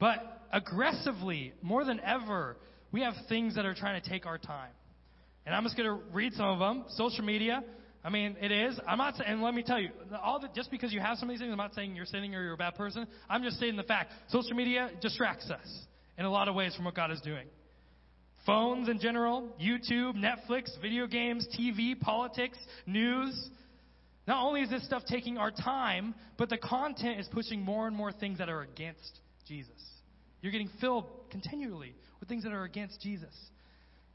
But 0.00 0.46
aggressively, 0.50 1.52
more 1.60 1.84
than 1.84 2.00
ever, 2.00 2.56
we 2.94 3.00
have 3.00 3.14
things 3.28 3.56
that 3.56 3.66
are 3.66 3.74
trying 3.74 4.00
to 4.00 4.08
take 4.08 4.24
our 4.24 4.38
time. 4.38 4.70
And 5.44 5.52
I'm 5.52 5.64
just 5.64 5.76
going 5.76 5.88
to 5.88 5.98
read 6.12 6.32
some 6.34 6.46
of 6.46 6.60
them. 6.60 6.84
Social 6.90 7.24
media. 7.24 7.64
I 8.04 8.08
mean, 8.08 8.36
it 8.40 8.52
is. 8.52 8.78
I'm 8.86 8.98
not 8.98 9.16
saying, 9.16 9.28
and 9.28 9.42
let 9.42 9.52
me 9.52 9.64
tell 9.64 9.80
you, 9.80 9.88
all 10.22 10.38
the, 10.38 10.48
just 10.54 10.70
because 10.70 10.92
you 10.92 11.00
have 11.00 11.18
some 11.18 11.28
of 11.28 11.32
these 11.32 11.40
things, 11.40 11.50
I'm 11.50 11.58
not 11.58 11.74
saying 11.74 11.96
you're 11.96 12.06
sinning 12.06 12.36
or 12.36 12.42
you're 12.44 12.54
a 12.54 12.56
bad 12.56 12.76
person. 12.76 13.08
I'm 13.28 13.42
just 13.42 13.56
stating 13.56 13.74
the 13.74 13.82
fact. 13.82 14.12
Social 14.28 14.54
media 14.54 14.90
distracts 15.02 15.50
us 15.50 15.66
in 16.18 16.24
a 16.24 16.30
lot 16.30 16.46
of 16.46 16.54
ways 16.54 16.76
from 16.76 16.84
what 16.84 16.94
God 16.94 17.10
is 17.10 17.20
doing. 17.22 17.48
Phones 18.46 18.88
in 18.88 19.00
general, 19.00 19.48
YouTube, 19.60 20.14
Netflix, 20.14 20.70
video 20.80 21.08
games, 21.08 21.48
TV, 21.58 21.98
politics, 21.98 22.58
news. 22.86 23.50
Not 24.28 24.46
only 24.46 24.60
is 24.60 24.70
this 24.70 24.84
stuff 24.86 25.02
taking 25.08 25.36
our 25.36 25.50
time, 25.50 26.14
but 26.38 26.48
the 26.48 26.58
content 26.58 27.18
is 27.18 27.28
pushing 27.32 27.60
more 27.60 27.88
and 27.88 27.96
more 27.96 28.12
things 28.12 28.38
that 28.38 28.48
are 28.48 28.62
against 28.62 29.18
Jesus. 29.48 29.93
You're 30.44 30.52
getting 30.52 30.68
filled 30.78 31.06
continually 31.30 31.94
with 32.20 32.28
things 32.28 32.42
that 32.44 32.52
are 32.52 32.64
against 32.64 33.00
Jesus. 33.00 33.34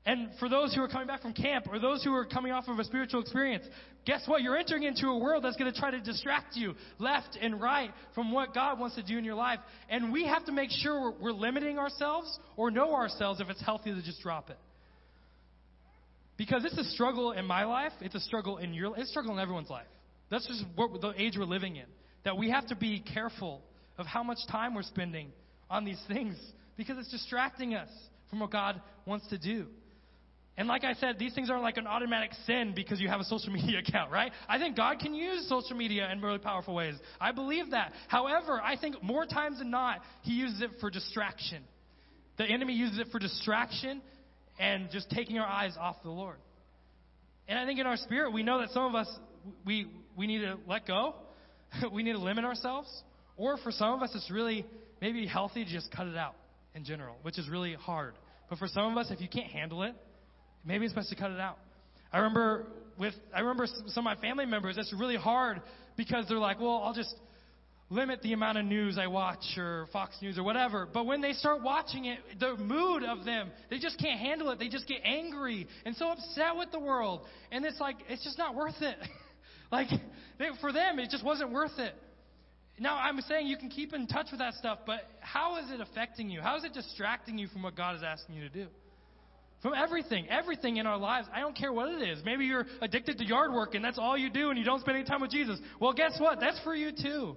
And 0.05 0.29
for 0.39 0.47
those 0.47 0.75
who 0.75 0.81
are 0.83 0.87
coming 0.87 1.07
back 1.07 1.23
from 1.23 1.33
camp 1.33 1.65
or 1.71 1.79
those 1.79 2.03
who 2.03 2.13
are 2.13 2.23
coming 2.23 2.51
off 2.51 2.65
of 2.67 2.77
a 2.77 2.83
spiritual 2.83 3.21
experience, 3.21 3.65
guess 4.05 4.21
what? 4.27 4.43
You're 4.43 4.55
entering 4.55 4.83
into 4.83 5.07
a 5.07 5.17
world 5.17 5.43
that's 5.43 5.55
going 5.55 5.73
to 5.73 5.79
try 5.79 5.89
to 5.89 5.99
distract 5.99 6.55
you 6.55 6.75
left 6.99 7.35
and 7.41 7.59
right 7.59 7.89
from 8.13 8.31
what 8.31 8.53
God 8.53 8.79
wants 8.79 8.95
to 8.97 9.01
do 9.01 9.17
in 9.17 9.23
your 9.23 9.33
life. 9.33 9.57
And 9.89 10.13
we 10.13 10.27
have 10.27 10.45
to 10.45 10.51
make 10.51 10.69
sure 10.69 11.15
we're, 11.19 11.31
limiting 11.31 11.79
ourselves 11.79 12.39
or 12.55 12.69
know 12.69 12.93
ourselves 12.93 13.41
if 13.41 13.49
it's 13.49 13.65
healthy 13.65 13.91
to 13.91 14.01
just 14.03 14.21
drop 14.21 14.51
it. 14.51 14.59
Because 16.37 16.63
it's 16.63 16.77
a 16.77 16.83
struggle 16.91 17.31
in 17.31 17.45
my 17.45 17.65
life, 17.65 17.93
it's 18.01 18.13
a 18.13 18.19
struggle 18.19 18.57
in 18.59 18.75
your 18.75 18.95
it's 18.95 19.09
a 19.09 19.11
struggle 19.11 19.33
in 19.33 19.39
everyone's 19.39 19.71
life. 19.71 19.87
That's 20.29 20.45
just 20.45 20.63
what, 20.75 21.01
the 21.01 21.11
age 21.17 21.37
we're 21.39 21.45
living 21.45 21.75
in. 21.77 21.87
That 22.23 22.37
we 22.37 22.51
have 22.51 22.67
to 22.67 22.75
be 22.75 22.99
careful 22.99 23.63
of 23.97 24.05
how 24.05 24.21
much 24.21 24.37
time 24.51 24.75
we're 24.75 24.83
spending 24.83 25.31
on 25.69 25.85
these 25.85 26.01
things 26.07 26.35
because 26.77 26.97
it's 26.97 27.11
distracting 27.11 27.75
us 27.75 27.89
from 28.29 28.39
what 28.39 28.51
God 28.51 28.81
wants 29.05 29.27
to 29.29 29.37
do. 29.37 29.67
And 30.57 30.67
like 30.67 30.83
I 30.83 30.93
said, 30.93 31.17
these 31.17 31.33
things 31.33 31.49
aren't 31.49 31.63
like 31.63 31.77
an 31.77 31.87
automatic 31.87 32.31
sin 32.45 32.73
because 32.75 32.99
you 32.99 33.07
have 33.07 33.21
a 33.21 33.23
social 33.23 33.53
media 33.53 33.79
account, 33.79 34.11
right? 34.11 34.31
I 34.47 34.59
think 34.59 34.75
God 34.75 34.99
can 34.99 35.13
use 35.13 35.47
social 35.47 35.75
media 35.75 36.09
in 36.11 36.21
really 36.21 36.37
powerful 36.37 36.75
ways. 36.75 36.95
I 37.19 37.31
believe 37.31 37.71
that. 37.71 37.93
However, 38.09 38.61
I 38.61 38.75
think 38.75 39.01
more 39.01 39.25
times 39.25 39.59
than 39.59 39.71
not, 39.71 40.01
He 40.21 40.33
uses 40.33 40.61
it 40.61 40.71
for 40.81 40.89
distraction. 40.89 41.63
The 42.37 42.45
enemy 42.45 42.73
uses 42.73 42.99
it 42.99 43.07
for 43.11 43.19
distraction 43.19 44.01
and 44.59 44.89
just 44.91 45.09
taking 45.09 45.39
our 45.39 45.47
eyes 45.47 45.75
off 45.79 45.95
the 46.03 46.09
Lord. 46.09 46.37
And 47.47 47.57
I 47.57 47.65
think 47.65 47.79
in 47.79 47.87
our 47.87 47.97
spirit, 47.97 48.31
we 48.33 48.43
know 48.43 48.59
that 48.59 48.69
some 48.71 48.83
of 48.83 48.95
us, 48.95 49.07
we, 49.65 49.87
we 50.17 50.27
need 50.27 50.39
to 50.39 50.57
let 50.67 50.85
go. 50.85 51.15
we 51.93 52.03
need 52.03 52.13
to 52.13 52.19
limit 52.19 52.43
ourselves. 52.45 52.89
Or 53.37 53.57
for 53.57 53.71
some 53.71 53.93
of 53.93 54.01
us, 54.01 54.11
it's 54.13 54.29
really 54.29 54.65
maybe 55.01 55.25
healthy 55.25 55.65
to 55.65 55.71
just 55.71 55.91
cut 55.91 56.07
it 56.07 56.17
out 56.17 56.35
in 56.75 56.83
general, 56.83 57.15
which 57.21 57.37
is 57.37 57.49
really 57.49 57.73
hard. 57.73 58.13
But 58.49 58.59
for 58.59 58.67
some 58.67 58.91
of 58.91 58.97
us, 58.97 59.11
if 59.11 59.21
you 59.21 59.27
can't 59.27 59.51
handle 59.51 59.83
it, 59.83 59.95
Maybe 60.65 60.85
it's 60.85 60.93
best 60.93 61.09
to 61.09 61.15
cut 61.15 61.31
it 61.31 61.39
out. 61.39 61.57
I 62.11 62.17
remember 62.17 62.65
with 62.97 63.13
I 63.33 63.41
remember 63.41 63.65
some 63.67 64.05
of 64.07 64.17
my 64.17 64.21
family 64.21 64.45
members. 64.45 64.77
It's 64.77 64.93
really 64.97 65.15
hard 65.15 65.61
because 65.95 66.25
they're 66.27 66.37
like, 66.37 66.59
well, 66.59 66.81
I'll 66.83 66.93
just 66.93 67.15
limit 67.89 68.21
the 68.21 68.33
amount 68.33 68.57
of 68.57 68.65
news 68.65 68.97
I 68.99 69.07
watch 69.07 69.43
or 69.57 69.87
Fox 69.91 70.15
News 70.21 70.37
or 70.37 70.43
whatever. 70.43 70.87
But 70.91 71.05
when 71.05 71.21
they 71.21 71.33
start 71.33 71.63
watching 71.63 72.05
it, 72.05 72.19
the 72.39 72.55
mood 72.57 73.03
of 73.03 73.25
them, 73.25 73.49
they 73.69 73.79
just 73.79 73.99
can't 73.99 74.19
handle 74.19 74.51
it. 74.51 74.59
They 74.59 74.69
just 74.69 74.87
get 74.87 74.99
angry 75.03 75.67
and 75.85 75.95
so 75.95 76.11
upset 76.11 76.55
with 76.55 76.71
the 76.71 76.79
world. 76.79 77.21
And 77.51 77.65
it's 77.65 77.79
like, 77.79 77.95
it's 78.07 78.23
just 78.23 78.37
not 78.37 78.53
worth 78.53 78.79
it. 78.81 78.97
like, 79.71 79.87
they, 80.37 80.49
for 80.61 80.71
them, 80.71 80.99
it 80.99 81.09
just 81.09 81.25
wasn't 81.25 81.51
worth 81.51 81.79
it. 81.79 81.95
Now, 82.79 82.97
I'm 82.97 83.19
saying 83.21 83.47
you 83.47 83.57
can 83.57 83.69
keep 83.69 83.93
in 83.93 84.07
touch 84.07 84.27
with 84.31 84.39
that 84.39 84.53
stuff, 84.53 84.79
but 84.85 85.01
how 85.19 85.57
is 85.57 85.69
it 85.71 85.81
affecting 85.81 86.29
you? 86.29 86.41
How 86.41 86.57
is 86.57 86.63
it 86.63 86.73
distracting 86.73 87.37
you 87.37 87.47
from 87.47 87.63
what 87.63 87.75
God 87.75 87.95
is 87.95 88.03
asking 88.03 88.35
you 88.35 88.41
to 88.41 88.49
do? 88.49 88.67
From 89.61 89.73
everything, 89.73 90.29
everything 90.29 90.77
in 90.77 90.87
our 90.87 90.97
lives. 90.97 91.27
I 91.33 91.41
don't 91.41 91.55
care 91.55 91.73
what 91.73 91.89
it 91.89 92.07
is. 92.07 92.19
Maybe 92.23 92.45
you're 92.45 92.65
addicted 92.81 93.17
to 93.17 93.25
yard 93.25 93.51
work 93.51 93.75
and 93.75 93.83
that's 93.83 93.99
all 93.99 94.17
you 94.17 94.29
do 94.29 94.49
and 94.49 94.57
you 94.57 94.63
don't 94.63 94.79
spend 94.79 94.97
any 94.97 95.05
time 95.05 95.19
with 95.19 95.31
Jesus. 95.31 95.59
Well, 95.81 95.91
guess 95.91 96.17
what? 96.17 96.39
That's 96.39 96.59
for 96.63 96.73
you 96.73 96.91
too. 96.91 97.35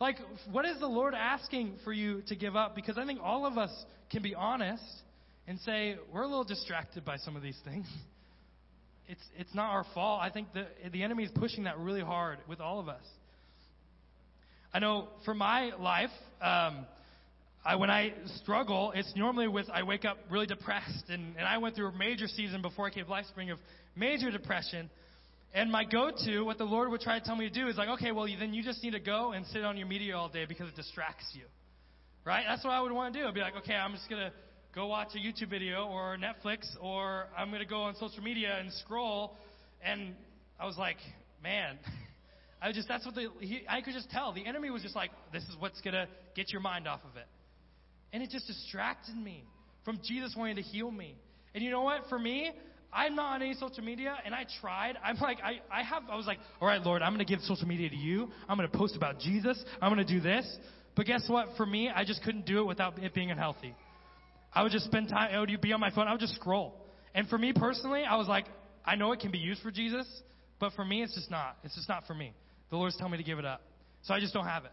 Like, 0.00 0.16
what 0.52 0.64
is 0.64 0.78
the 0.78 0.86
Lord 0.86 1.14
asking 1.14 1.76
for 1.82 1.92
you 1.92 2.22
to 2.28 2.36
give 2.36 2.54
up? 2.54 2.76
Because 2.76 2.98
I 2.98 3.04
think 3.04 3.18
all 3.20 3.46
of 3.46 3.58
us 3.58 3.70
can 4.10 4.22
be 4.22 4.34
honest 4.34 4.84
and 5.48 5.58
say, 5.60 5.96
we're 6.12 6.22
a 6.22 6.28
little 6.28 6.44
distracted 6.44 7.04
by 7.04 7.16
some 7.16 7.34
of 7.34 7.42
these 7.42 7.58
things. 7.64 7.86
it's 9.08 9.22
it's 9.36 9.54
not 9.54 9.70
our 9.70 9.84
fault. 9.94 10.20
I 10.22 10.30
think 10.30 10.48
the 10.52 10.66
the 10.90 11.02
enemy 11.02 11.24
is 11.24 11.30
pushing 11.34 11.64
that 11.64 11.78
really 11.78 12.02
hard 12.02 12.38
with 12.48 12.60
all 12.60 12.78
of 12.78 12.88
us. 12.88 13.04
I 14.76 14.78
know 14.78 15.08
for 15.24 15.32
my 15.32 15.70
life, 15.80 16.10
um, 16.42 16.84
I, 17.64 17.76
when 17.76 17.88
I 17.88 18.12
struggle, 18.42 18.92
it's 18.94 19.10
normally 19.16 19.48
with 19.48 19.70
I 19.70 19.84
wake 19.84 20.04
up 20.04 20.18
really 20.30 20.46
depressed, 20.46 21.04
and, 21.08 21.34
and 21.38 21.48
I 21.48 21.56
went 21.56 21.76
through 21.76 21.86
a 21.88 21.96
major 21.96 22.26
season 22.28 22.60
before 22.60 22.86
I 22.86 22.90
came 22.90 23.06
to 23.06 23.10
LifeSpring 23.10 23.50
of 23.50 23.58
major 23.96 24.30
depression. 24.30 24.90
And 25.54 25.72
my 25.72 25.84
go-to, 25.84 26.42
what 26.42 26.58
the 26.58 26.64
Lord 26.64 26.90
would 26.90 27.00
try 27.00 27.18
to 27.18 27.24
tell 27.24 27.36
me 27.36 27.48
to 27.48 27.54
do, 27.54 27.68
is 27.68 27.78
like, 27.78 27.88
okay, 27.88 28.12
well, 28.12 28.26
then 28.38 28.52
you 28.52 28.62
just 28.62 28.84
need 28.84 28.90
to 28.90 29.00
go 29.00 29.32
and 29.32 29.46
sit 29.46 29.64
on 29.64 29.78
your 29.78 29.86
media 29.86 30.14
all 30.14 30.28
day 30.28 30.44
because 30.44 30.68
it 30.68 30.76
distracts 30.76 31.24
you, 31.32 31.44
right? 32.26 32.44
That's 32.46 32.62
what 32.62 32.74
I 32.74 32.82
would 32.82 32.92
want 32.92 33.14
to 33.14 33.20
do. 33.20 33.26
I'd 33.26 33.32
be 33.32 33.40
like, 33.40 33.56
okay, 33.56 33.76
I'm 33.76 33.92
just 33.92 34.10
gonna 34.10 34.30
go 34.74 34.88
watch 34.88 35.08
a 35.14 35.18
YouTube 35.18 35.48
video 35.48 35.86
or 35.86 36.18
Netflix, 36.18 36.66
or 36.82 37.28
I'm 37.34 37.50
gonna 37.50 37.64
go 37.64 37.80
on 37.80 37.94
social 37.94 38.22
media 38.22 38.58
and 38.60 38.70
scroll. 38.74 39.38
And 39.82 40.14
I 40.60 40.66
was 40.66 40.76
like, 40.76 40.98
man. 41.42 41.78
I 42.60 42.72
just 42.72 42.88
that's 42.88 43.04
what 43.04 43.14
the 43.14 43.28
he, 43.40 43.62
I 43.68 43.80
could 43.80 43.94
just 43.94 44.10
tell 44.10 44.32
the 44.32 44.46
enemy 44.46 44.70
was 44.70 44.82
just 44.82 44.96
like 44.96 45.10
this 45.32 45.42
is 45.44 45.56
what's 45.58 45.80
gonna 45.80 46.06
get 46.34 46.52
your 46.52 46.60
mind 46.60 46.88
off 46.88 47.00
of 47.10 47.16
it, 47.16 47.26
and 48.12 48.22
it 48.22 48.30
just 48.30 48.46
distracted 48.46 49.16
me 49.16 49.44
from 49.84 50.00
Jesus 50.02 50.34
wanting 50.36 50.56
to 50.56 50.62
heal 50.62 50.90
me. 50.90 51.16
And 51.54 51.62
you 51.62 51.70
know 51.70 51.82
what? 51.82 52.02
For 52.08 52.18
me, 52.18 52.52
I'm 52.92 53.14
not 53.14 53.34
on 53.34 53.42
any 53.42 53.54
social 53.54 53.84
media, 53.84 54.16
and 54.24 54.34
I 54.34 54.46
tried. 54.60 54.94
I'm 55.02 55.16
like 55.18 55.38
I 55.42 55.60
I 55.70 55.82
have 55.82 56.04
I 56.10 56.16
was 56.16 56.26
like, 56.26 56.38
all 56.60 56.68
right, 56.68 56.82
Lord, 56.82 57.02
I'm 57.02 57.12
gonna 57.12 57.24
give 57.24 57.40
social 57.40 57.68
media 57.68 57.90
to 57.90 57.96
you. 57.96 58.28
I'm 58.48 58.56
gonna 58.56 58.68
post 58.68 58.96
about 58.96 59.20
Jesus. 59.20 59.62
I'm 59.80 59.90
gonna 59.90 60.04
do 60.04 60.20
this. 60.20 60.46
But 60.94 61.04
guess 61.04 61.28
what? 61.28 61.48
For 61.58 61.66
me, 61.66 61.90
I 61.94 62.04
just 62.04 62.22
couldn't 62.22 62.46
do 62.46 62.60
it 62.60 62.66
without 62.66 62.98
it 62.98 63.12
being 63.12 63.30
unhealthy. 63.30 63.74
I 64.52 64.62
would 64.62 64.72
just 64.72 64.86
spend 64.86 65.10
time. 65.10 65.34
I 65.34 65.38
would 65.38 65.60
be 65.60 65.72
on 65.74 65.80
my 65.80 65.90
phone. 65.90 66.08
I 66.08 66.12
would 66.12 66.20
just 66.20 66.34
scroll. 66.36 66.74
And 67.14 67.28
for 67.28 67.36
me 67.36 67.52
personally, 67.54 68.04
I 68.04 68.16
was 68.16 68.28
like, 68.28 68.46
I 68.84 68.94
know 68.94 69.12
it 69.12 69.20
can 69.20 69.30
be 69.30 69.38
used 69.38 69.60
for 69.62 69.70
Jesus, 69.70 70.06
but 70.58 70.72
for 70.72 70.84
me, 70.84 71.02
it's 71.02 71.14
just 71.14 71.30
not. 71.30 71.58
It's 71.62 71.74
just 71.74 71.88
not 71.88 72.06
for 72.06 72.14
me. 72.14 72.32
The 72.70 72.76
Lord's 72.76 72.96
telling 72.96 73.12
me 73.12 73.18
to 73.18 73.24
give 73.24 73.38
it 73.38 73.44
up. 73.44 73.62
So 74.02 74.14
I 74.14 74.20
just 74.20 74.34
don't 74.34 74.46
have 74.46 74.64
it. 74.64 74.72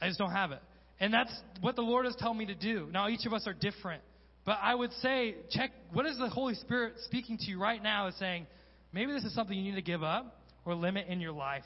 I 0.00 0.08
just 0.08 0.18
don't 0.18 0.32
have 0.32 0.52
it. 0.52 0.60
And 1.00 1.12
that's 1.12 1.32
what 1.60 1.76
the 1.76 1.82
Lord 1.82 2.04
has 2.04 2.14
told 2.16 2.36
me 2.36 2.46
to 2.46 2.54
do. 2.54 2.88
Now, 2.92 3.08
each 3.08 3.26
of 3.26 3.32
us 3.32 3.46
are 3.46 3.54
different. 3.54 4.02
But 4.44 4.58
I 4.62 4.74
would 4.74 4.92
say, 4.94 5.36
check 5.50 5.70
what 5.92 6.06
is 6.06 6.18
the 6.18 6.28
Holy 6.28 6.54
Spirit 6.54 6.94
speaking 7.04 7.38
to 7.38 7.44
you 7.44 7.60
right 7.60 7.82
now 7.82 8.08
is 8.08 8.16
saying, 8.18 8.46
maybe 8.92 9.12
this 9.12 9.24
is 9.24 9.34
something 9.34 9.56
you 9.56 9.64
need 9.64 9.76
to 9.76 9.82
give 9.82 10.02
up 10.02 10.40
or 10.64 10.74
limit 10.74 11.06
in 11.08 11.20
your 11.20 11.32
life. 11.32 11.64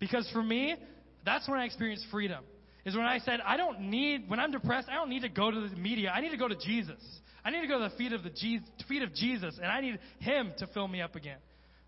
Because 0.00 0.28
for 0.32 0.42
me, 0.42 0.76
that's 1.24 1.48
when 1.48 1.58
I 1.58 1.64
experienced 1.64 2.06
freedom. 2.10 2.44
Is 2.84 2.94
when 2.94 3.06
I 3.06 3.18
said, 3.18 3.40
I 3.44 3.56
don't 3.56 3.80
need, 3.80 4.28
when 4.28 4.38
I'm 4.38 4.50
depressed, 4.50 4.88
I 4.90 4.94
don't 4.94 5.08
need 5.08 5.22
to 5.22 5.28
go 5.28 5.50
to 5.50 5.68
the 5.68 5.76
media. 5.76 6.10
I 6.10 6.20
need 6.20 6.30
to 6.30 6.36
go 6.36 6.48
to 6.48 6.56
Jesus. 6.56 7.00
I 7.44 7.50
need 7.50 7.62
to 7.62 7.66
go 7.66 7.78
to 7.78 7.88
the 7.88 7.96
feet 7.96 8.12
of 8.12 8.22
the 8.22 8.30
Je- 8.30 8.60
feet 8.88 9.02
of 9.02 9.14
Jesus, 9.14 9.56
and 9.56 9.66
I 9.66 9.80
need 9.80 9.98
Him 10.18 10.52
to 10.58 10.66
fill 10.68 10.86
me 10.86 11.00
up 11.00 11.16
again. 11.16 11.38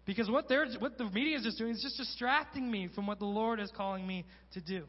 Because 0.07 0.31
what, 0.31 0.49
they're, 0.49 0.67
what 0.79 0.97
the 0.97 1.11
media 1.11 1.37
is 1.37 1.43
just 1.43 1.59
doing 1.59 1.73
is 1.73 1.83
just 1.83 1.97
distracting 1.97 2.71
me 2.71 2.89
from 2.95 3.07
what 3.07 3.19
the 3.19 3.27
Lord 3.27 3.59
is 3.59 3.71
calling 3.77 4.07
me 4.07 4.25
to 4.55 4.61
do. 4.61 4.85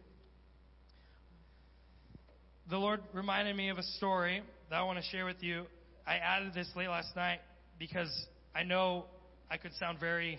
The 2.69 2.77
Lord 2.77 3.01
reminded 3.13 3.55
me 3.55 3.69
of 3.69 3.79
a 3.79 3.83
story 3.83 4.43
that 4.69 4.75
I 4.75 4.83
want 4.83 4.99
to 4.99 5.05
share 5.05 5.25
with 5.25 5.41
you. 5.41 5.63
I 6.05 6.15
added 6.15 6.53
this 6.53 6.69
late 6.75 6.87
last 6.87 7.15
night 7.15 7.39
because 7.79 8.11
I 8.55 8.63
know 8.63 9.05
I 9.49 9.57
could 9.57 9.73
sound 9.79 9.99
very, 9.99 10.37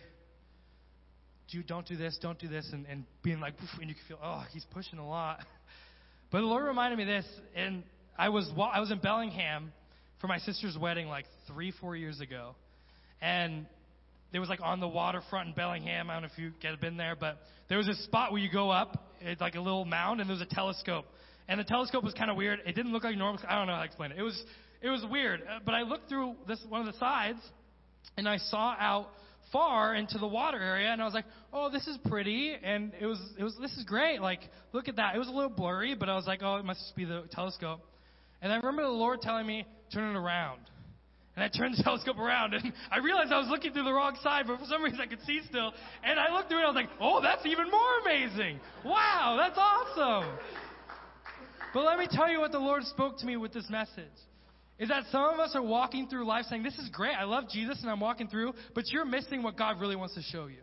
do, 1.50 1.62
don't 1.62 1.86
do 1.86 1.96
this, 1.96 2.16
don't 2.22 2.38
do 2.38 2.46
this, 2.46 2.68
and, 2.72 2.86
and 2.86 3.04
being 3.22 3.40
like, 3.40 3.54
and 3.80 3.88
you 3.88 3.96
can 3.96 4.04
feel, 4.06 4.18
oh, 4.22 4.44
he's 4.52 4.66
pushing 4.72 4.98
a 4.98 5.06
lot. 5.06 5.40
But 6.30 6.40
the 6.40 6.46
Lord 6.46 6.66
reminded 6.66 6.98
me 6.98 7.04
of 7.04 7.24
this, 7.24 7.40
and 7.56 7.82
I 8.18 8.28
was, 8.28 8.50
I 8.54 8.80
was 8.80 8.90
in 8.90 8.98
Bellingham 8.98 9.72
for 10.20 10.26
my 10.26 10.36
sister's 10.40 10.76
wedding 10.76 11.08
like 11.08 11.24
three, 11.46 11.72
four 11.80 11.96
years 11.96 12.20
ago. 12.20 12.54
And 13.22 13.64
there 14.32 14.40
was 14.40 14.50
like 14.50 14.60
on 14.62 14.80
the 14.80 14.88
waterfront 14.88 15.48
in 15.48 15.54
Bellingham. 15.54 16.10
I 16.10 16.14
don't 16.14 16.22
know 16.22 16.28
if 16.32 16.38
you 16.38 16.52
get 16.60 16.78
been 16.80 16.96
there, 16.96 17.16
but 17.18 17.38
there 17.68 17.78
was 17.78 17.86
this 17.86 18.02
spot 18.04 18.32
where 18.32 18.40
you 18.40 18.50
go 18.50 18.70
up, 18.70 19.12
it's 19.20 19.40
like 19.40 19.54
a 19.54 19.60
little 19.60 19.84
mound, 19.84 20.20
and 20.20 20.28
there's 20.28 20.40
a 20.40 20.46
telescope. 20.46 21.06
And 21.48 21.58
the 21.58 21.64
telescope 21.64 22.04
was 22.04 22.14
kind 22.14 22.30
of 22.30 22.36
weird. 22.36 22.60
It 22.66 22.74
didn't 22.74 22.92
look 22.92 23.04
like 23.04 23.16
normal. 23.16 23.40
I 23.48 23.56
don't 23.56 23.66
know 23.66 23.74
how 23.74 23.80
to 23.80 23.86
explain 23.86 24.12
it. 24.12 24.18
It 24.18 24.22
was 24.22 24.42
it 24.82 24.90
was 24.90 25.04
weird. 25.10 25.42
Uh, 25.42 25.60
But 25.64 25.74
I 25.74 25.82
looked 25.82 26.08
through 26.08 26.34
this 26.46 26.60
one 26.68 26.86
of 26.86 26.92
the 26.92 26.98
sides, 26.98 27.38
and 28.16 28.28
I 28.28 28.36
saw 28.36 28.76
out 28.78 29.08
far 29.50 29.94
into 29.94 30.18
the 30.18 30.26
water 30.26 30.60
area, 30.60 30.92
and 30.92 31.00
I 31.00 31.04
was 31.06 31.14
like, 31.14 31.24
"Oh, 31.52 31.70
this 31.70 31.86
is 31.86 31.96
pretty." 32.06 32.54
And 32.62 32.92
it 33.00 33.06
was 33.06 33.18
it 33.38 33.44
was 33.44 33.56
this 33.60 33.72
is 33.78 33.84
great. 33.84 34.20
Like, 34.20 34.40
look 34.72 34.88
at 34.88 34.96
that. 34.96 35.14
It 35.14 35.18
was 35.18 35.28
a 35.28 35.32
little 35.32 35.50
blurry, 35.50 35.94
but 35.94 36.10
I 36.10 36.16
was 36.16 36.26
like, 36.26 36.42
"Oh, 36.42 36.56
it 36.56 36.64
must 36.64 36.94
be 36.94 37.06
the 37.06 37.22
telescope." 37.32 37.80
And 38.42 38.52
I 38.52 38.56
remember 38.56 38.82
the 38.82 38.88
Lord 38.88 39.22
telling 39.22 39.46
me, 39.46 39.66
"Turn 39.92 40.14
it 40.14 40.18
around." 40.18 40.60
And 41.38 41.44
I 41.44 41.56
turned 41.56 41.76
the 41.76 41.82
telescope 41.84 42.18
around, 42.18 42.52
and 42.54 42.72
I 42.90 42.98
realized 42.98 43.30
I 43.30 43.38
was 43.38 43.46
looking 43.48 43.72
through 43.72 43.84
the 43.84 43.92
wrong 43.92 44.18
side, 44.24 44.46
but 44.48 44.58
for 44.58 44.66
some 44.66 44.82
reason 44.82 44.98
I 45.00 45.06
could 45.06 45.22
see 45.24 45.40
still. 45.48 45.72
And 46.02 46.18
I 46.18 46.34
looked 46.34 46.48
through 46.48 46.58
it, 46.58 46.66
and 46.66 46.76
I 46.76 46.82
was 46.82 46.88
like, 46.88 46.90
oh, 47.00 47.20
that's 47.22 47.46
even 47.46 47.70
more 47.70 47.98
amazing. 48.02 48.58
Wow, 48.84 49.36
that's 49.38 49.56
awesome. 49.56 50.36
But 51.72 51.84
let 51.84 51.96
me 51.96 52.08
tell 52.10 52.28
you 52.28 52.40
what 52.40 52.50
the 52.50 52.58
Lord 52.58 52.82
spoke 52.82 53.18
to 53.18 53.26
me 53.26 53.36
with 53.36 53.52
this 53.52 53.70
message. 53.70 54.10
Is 54.80 54.88
that 54.88 55.04
some 55.12 55.32
of 55.32 55.38
us 55.38 55.52
are 55.54 55.62
walking 55.62 56.08
through 56.08 56.26
life 56.26 56.46
saying, 56.50 56.64
This 56.64 56.76
is 56.78 56.88
great, 56.88 57.14
I 57.14 57.22
love 57.22 57.44
Jesus 57.52 57.78
and 57.82 57.90
I'm 57.90 58.00
walking 58.00 58.26
through, 58.26 58.54
but 58.74 58.84
you're 58.88 59.04
missing 59.04 59.44
what 59.44 59.56
God 59.56 59.80
really 59.80 59.96
wants 59.96 60.16
to 60.16 60.22
show 60.22 60.46
you. 60.46 60.62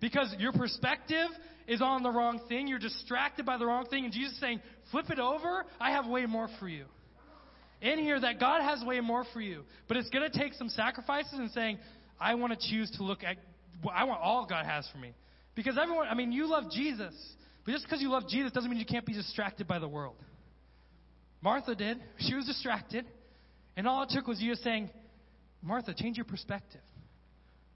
Because 0.00 0.32
your 0.38 0.52
perspective 0.52 1.30
is 1.66 1.82
on 1.82 2.04
the 2.04 2.10
wrong 2.10 2.40
thing, 2.48 2.68
you're 2.68 2.78
distracted 2.78 3.44
by 3.44 3.56
the 3.56 3.66
wrong 3.66 3.86
thing, 3.86 4.04
and 4.04 4.12
Jesus 4.12 4.34
is 4.34 4.40
saying, 4.40 4.60
Flip 4.92 5.10
it 5.10 5.18
over, 5.18 5.64
I 5.80 5.90
have 5.90 6.06
way 6.06 6.26
more 6.26 6.48
for 6.60 6.68
you 6.68 6.84
in 7.80 7.98
here 7.98 8.20
that 8.20 8.38
God 8.38 8.62
has 8.62 8.84
way 8.84 9.00
more 9.00 9.24
for 9.32 9.40
you. 9.40 9.62
But 9.88 9.96
it's 9.96 10.10
going 10.10 10.30
to 10.30 10.38
take 10.38 10.54
some 10.54 10.68
sacrifices 10.68 11.34
and 11.34 11.50
saying, 11.50 11.78
I 12.20 12.34
want 12.34 12.58
to 12.58 12.68
choose 12.70 12.90
to 12.98 13.04
look 13.04 13.24
at, 13.24 13.36
I 13.92 14.04
want 14.04 14.20
all 14.20 14.46
God 14.46 14.66
has 14.66 14.88
for 14.92 14.98
me. 14.98 15.14
Because 15.54 15.78
everyone, 15.80 16.06
I 16.08 16.14
mean, 16.14 16.32
you 16.32 16.46
love 16.46 16.70
Jesus. 16.70 17.14
But 17.64 17.72
just 17.72 17.84
because 17.84 18.00
you 18.00 18.10
love 18.10 18.28
Jesus 18.28 18.52
doesn't 18.52 18.70
mean 18.70 18.78
you 18.78 18.86
can't 18.86 19.06
be 19.06 19.14
distracted 19.14 19.66
by 19.66 19.78
the 19.78 19.88
world. 19.88 20.16
Martha 21.42 21.74
did. 21.74 21.98
She 22.18 22.34
was 22.34 22.46
distracted. 22.46 23.06
And 23.76 23.88
all 23.88 24.02
it 24.02 24.10
took 24.10 24.26
was 24.26 24.40
you 24.40 24.50
just 24.52 24.62
saying, 24.62 24.90
Martha, 25.62 25.94
change 25.94 26.16
your 26.16 26.26
perspective. 26.26 26.80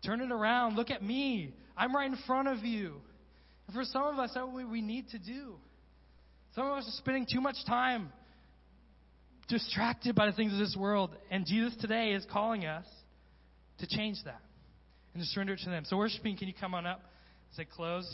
Turn 0.04 0.20
it 0.20 0.30
around. 0.30 0.76
Look 0.76 0.90
at 0.90 1.02
me. 1.02 1.54
I'm 1.76 1.94
right 1.94 2.10
in 2.10 2.18
front 2.26 2.48
of 2.48 2.58
you. 2.64 2.96
And 3.66 3.74
for 3.74 3.84
some 3.84 4.02
of 4.02 4.18
us, 4.18 4.32
that's 4.34 4.46
what 4.46 4.68
we 4.68 4.82
need 4.82 5.08
to 5.10 5.18
do. 5.18 5.54
Some 6.54 6.66
of 6.66 6.72
us 6.72 6.86
are 6.86 6.98
spending 6.98 7.26
too 7.30 7.40
much 7.40 7.56
time 7.66 8.12
distracted 9.48 10.14
by 10.14 10.26
the 10.26 10.32
things 10.32 10.52
of 10.52 10.58
this 10.58 10.76
world. 10.78 11.10
And 11.30 11.46
Jesus 11.46 11.74
today 11.80 12.12
is 12.12 12.26
calling 12.30 12.66
us 12.66 12.86
to 13.78 13.86
change 13.86 14.18
that 14.24 14.40
and 15.12 15.22
to 15.22 15.28
surrender 15.28 15.54
it 15.54 15.60
to 15.64 15.70
them. 15.70 15.84
So, 15.86 15.96
worshiping, 15.96 16.36
can 16.36 16.48
you 16.48 16.54
come 16.58 16.74
on 16.74 16.86
up 16.86 17.02
I 17.58 17.64
close? 17.64 18.12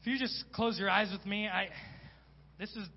If 0.00 0.06
you 0.06 0.18
just 0.18 0.44
close 0.52 0.78
your 0.78 0.90
eyes 0.90 1.10
with 1.12 1.24
me, 1.26 1.48
I 1.48 1.68
this 2.58 2.70
is 2.70 2.88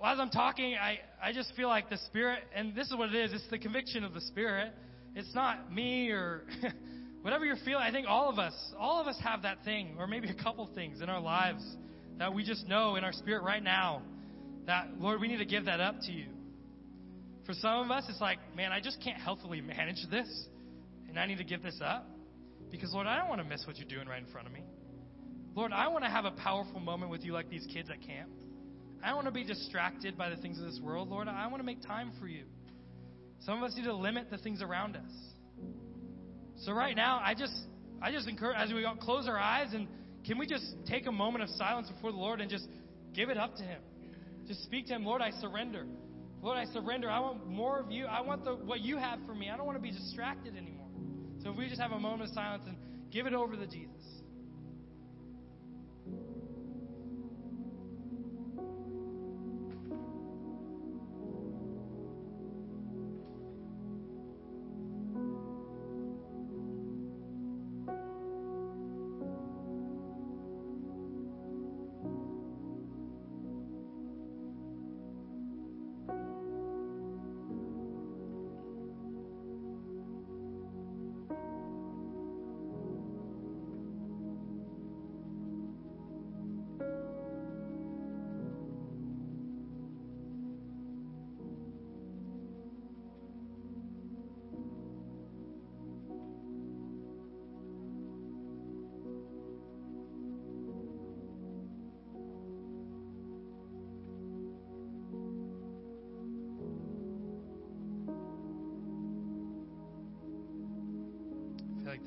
well, 0.00 0.12
as 0.12 0.18
I'm 0.20 0.30
talking, 0.30 0.74
I, 0.74 0.98
I 1.22 1.32
just 1.32 1.54
feel 1.56 1.68
like 1.68 1.88
the 1.88 1.96
Spirit, 2.06 2.40
and 2.54 2.74
this 2.74 2.88
is 2.88 2.96
what 2.96 3.08
it 3.08 3.14
is 3.14 3.32
it's 3.32 3.48
the 3.50 3.58
conviction 3.58 4.04
of 4.04 4.12
the 4.12 4.20
Spirit. 4.20 4.72
It's 5.14 5.34
not 5.34 5.72
me 5.72 6.10
or 6.10 6.42
whatever 7.22 7.46
you're 7.46 7.56
feeling. 7.64 7.82
I 7.82 7.90
think 7.90 8.06
all 8.06 8.28
of 8.28 8.38
us, 8.38 8.54
all 8.78 9.00
of 9.00 9.06
us 9.06 9.16
have 9.24 9.42
that 9.42 9.64
thing, 9.64 9.94
or 9.98 10.06
maybe 10.06 10.28
a 10.28 10.42
couple 10.42 10.68
things 10.74 11.00
in 11.00 11.08
our 11.08 11.20
lives 11.20 11.64
that 12.18 12.34
we 12.34 12.44
just 12.44 12.66
know 12.66 12.96
in 12.96 13.04
our 13.04 13.12
spirit 13.12 13.42
right 13.42 13.62
now 13.62 14.02
that, 14.66 14.88
Lord, 14.98 15.20
we 15.20 15.28
need 15.28 15.38
to 15.38 15.44
give 15.44 15.66
that 15.66 15.80
up 15.80 15.96
to 16.02 16.12
you. 16.12 16.26
For 17.44 17.52
some 17.54 17.84
of 17.84 17.90
us, 17.90 18.04
it's 18.08 18.20
like, 18.20 18.38
man, 18.56 18.72
I 18.72 18.80
just 18.80 19.00
can't 19.02 19.18
healthily 19.18 19.60
manage 19.60 20.04
this, 20.10 20.28
and 21.08 21.18
I 21.18 21.26
need 21.26 21.38
to 21.38 21.44
give 21.44 21.62
this 21.62 21.78
up. 21.84 22.08
Because, 22.70 22.92
Lord, 22.92 23.06
I 23.06 23.18
don't 23.18 23.28
want 23.28 23.40
to 23.40 23.46
miss 23.46 23.64
what 23.66 23.76
you're 23.76 23.88
doing 23.88 24.08
right 24.08 24.20
in 24.20 24.28
front 24.32 24.48
of 24.48 24.52
me. 24.52 24.64
Lord, 25.54 25.72
I 25.72 25.88
want 25.88 26.04
to 26.04 26.10
have 26.10 26.24
a 26.24 26.32
powerful 26.32 26.80
moment 26.80 27.10
with 27.10 27.24
you 27.24 27.32
like 27.32 27.48
these 27.48 27.66
kids 27.72 27.88
at 27.90 28.02
camp. 28.02 28.28
I 29.02 29.08
don't 29.08 29.16
want 29.16 29.28
to 29.28 29.32
be 29.32 29.44
distracted 29.44 30.18
by 30.18 30.30
the 30.30 30.36
things 30.36 30.58
of 30.58 30.64
this 30.64 30.80
world. 30.82 31.08
Lord, 31.08 31.28
I 31.28 31.46
want 31.46 31.60
to 31.60 31.64
make 31.64 31.80
time 31.82 32.12
for 32.20 32.26
you. 32.26 32.44
Some 33.40 33.58
of 33.58 33.62
us 33.62 33.76
need 33.76 33.84
to 33.84 33.94
limit 33.94 34.30
the 34.30 34.38
things 34.38 34.62
around 34.62 34.96
us. 34.96 35.12
So 36.56 36.72
right 36.72 36.96
now, 36.96 37.20
I 37.22 37.34
just 37.34 37.54
I 38.02 38.10
just 38.10 38.28
encourage 38.28 38.56
as 38.58 38.72
we 38.72 38.86
close 39.00 39.28
our 39.28 39.38
eyes 39.38 39.68
and 39.72 39.86
can 40.26 40.38
we 40.38 40.46
just 40.46 40.64
take 40.86 41.06
a 41.06 41.12
moment 41.12 41.44
of 41.44 41.50
silence 41.50 41.88
before 41.88 42.10
the 42.10 42.18
Lord 42.18 42.40
and 42.40 42.50
just 42.50 42.66
give 43.14 43.28
it 43.28 43.38
up 43.38 43.56
to 43.56 43.62
Him? 43.62 43.80
Just 44.46 44.62
speak 44.64 44.86
to 44.88 44.94
Him, 44.94 45.04
Lord, 45.04 45.22
I 45.22 45.30
surrender. 45.40 45.86
Lord, 46.42 46.58
I 46.58 46.64
surrender. 46.72 47.10
I 47.10 47.20
want 47.20 47.46
more 47.46 47.78
of 47.78 47.90
you. 47.90 48.06
I 48.06 48.20
want 48.20 48.44
the, 48.44 48.54
what 48.54 48.80
you 48.80 48.98
have 48.98 49.18
for 49.26 49.34
me. 49.34 49.50
I 49.50 49.56
don't 49.56 49.66
want 49.66 49.78
to 49.78 49.82
be 49.82 49.90
distracted 49.90 50.56
anymore. 50.56 50.88
So 51.42 51.50
if 51.50 51.56
we 51.56 51.68
just 51.68 51.80
have 51.80 51.92
a 51.92 51.98
moment 51.98 52.28
of 52.28 52.34
silence 52.34 52.64
and 52.66 52.76
give 53.10 53.26
it 53.26 53.34
over 53.34 53.56
to 53.56 53.66
Jesus. 53.66 53.95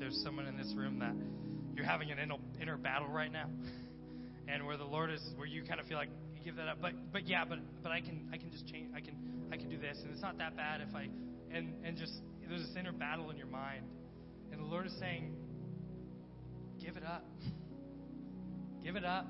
There's 0.00 0.18
someone 0.24 0.46
in 0.46 0.56
this 0.56 0.72
room 0.74 0.98
that 0.98 1.14
you're 1.76 1.84
having 1.84 2.10
an 2.10 2.18
inner, 2.18 2.36
inner 2.60 2.76
battle 2.78 3.08
right 3.08 3.30
now, 3.30 3.48
and 4.48 4.66
where 4.66 4.78
the 4.78 4.84
Lord 4.84 5.10
is, 5.10 5.20
where 5.36 5.46
you 5.46 5.62
kind 5.62 5.78
of 5.78 5.86
feel 5.86 5.98
like 5.98 6.08
you 6.34 6.42
give 6.42 6.56
that 6.56 6.66
up. 6.66 6.78
But 6.80 6.92
but 7.12 7.28
yeah, 7.28 7.44
but 7.44 7.58
but 7.82 7.92
I 7.92 8.00
can 8.00 8.28
I 8.32 8.38
can 8.38 8.50
just 8.50 8.66
change. 8.66 8.90
I 8.96 9.00
can 9.00 9.14
I 9.52 9.56
can 9.56 9.68
do 9.68 9.78
this, 9.78 9.98
and 10.02 10.10
it's 10.10 10.22
not 10.22 10.38
that 10.38 10.56
bad 10.56 10.80
if 10.80 10.94
I 10.94 11.08
and 11.54 11.74
and 11.84 11.96
just 11.96 12.14
there's 12.48 12.66
this 12.66 12.76
inner 12.76 12.92
battle 12.92 13.30
in 13.30 13.36
your 13.36 13.46
mind, 13.46 13.84
and 14.50 14.60
the 14.60 14.64
Lord 14.64 14.86
is 14.86 14.94
saying, 14.98 15.36
give 16.80 16.96
it 16.96 17.04
up, 17.04 17.24
give 18.82 18.96
it 18.96 19.04
up, 19.04 19.26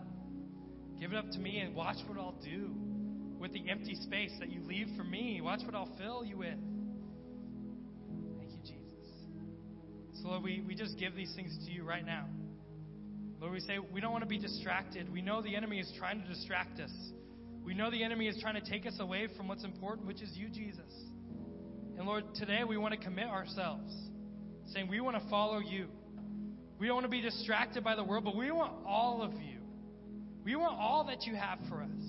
give 0.98 1.12
it 1.12 1.18
up 1.18 1.30
to 1.32 1.38
me, 1.38 1.58
and 1.58 1.74
watch 1.74 1.98
what 2.06 2.16
I'll 2.16 2.38
do 2.42 2.70
with 3.38 3.52
the 3.52 3.68
empty 3.68 3.96
space 3.96 4.32
that 4.38 4.50
you 4.50 4.62
leave 4.66 4.86
for 4.96 5.04
me. 5.04 5.40
Watch 5.42 5.60
what 5.64 5.74
I'll 5.74 5.94
fill 5.98 6.24
you 6.24 6.38
with. 6.38 6.56
So, 10.22 10.28
Lord, 10.28 10.42
we, 10.42 10.62
we 10.66 10.74
just 10.74 10.98
give 10.98 11.14
these 11.14 11.32
things 11.34 11.56
to 11.64 11.72
you 11.72 11.82
right 11.82 12.04
now. 12.04 12.26
Lord, 13.40 13.54
we 13.54 13.60
say 13.60 13.78
we 13.78 14.00
don't 14.02 14.12
want 14.12 14.22
to 14.22 14.28
be 14.28 14.38
distracted. 14.38 15.10
We 15.10 15.22
know 15.22 15.40
the 15.40 15.56
enemy 15.56 15.78
is 15.78 15.90
trying 15.98 16.20
to 16.20 16.28
distract 16.28 16.78
us. 16.78 16.92
We 17.64 17.74
know 17.74 17.90
the 17.90 18.04
enemy 18.04 18.28
is 18.28 18.38
trying 18.40 18.62
to 18.62 18.70
take 18.70 18.86
us 18.86 18.96
away 19.00 19.28
from 19.36 19.48
what's 19.48 19.64
important, 19.64 20.06
which 20.06 20.20
is 20.20 20.30
you, 20.34 20.48
Jesus. 20.48 20.92
And 21.96 22.06
Lord, 22.06 22.24
today 22.34 22.64
we 22.68 22.76
want 22.76 22.92
to 22.92 23.00
commit 23.00 23.28
ourselves, 23.28 23.94
saying 24.74 24.88
we 24.88 25.00
want 25.00 25.22
to 25.22 25.30
follow 25.30 25.58
you. 25.58 25.86
We 26.78 26.86
don't 26.86 26.96
want 26.96 27.06
to 27.06 27.10
be 27.10 27.22
distracted 27.22 27.82
by 27.82 27.94
the 27.94 28.04
world, 28.04 28.24
but 28.24 28.36
we 28.36 28.50
want 28.50 28.72
all 28.86 29.22
of 29.22 29.32
you. 29.34 29.60
We 30.44 30.56
want 30.56 30.78
all 30.78 31.04
that 31.04 31.24
you 31.24 31.34
have 31.34 31.58
for 31.68 31.82
us. 31.82 32.04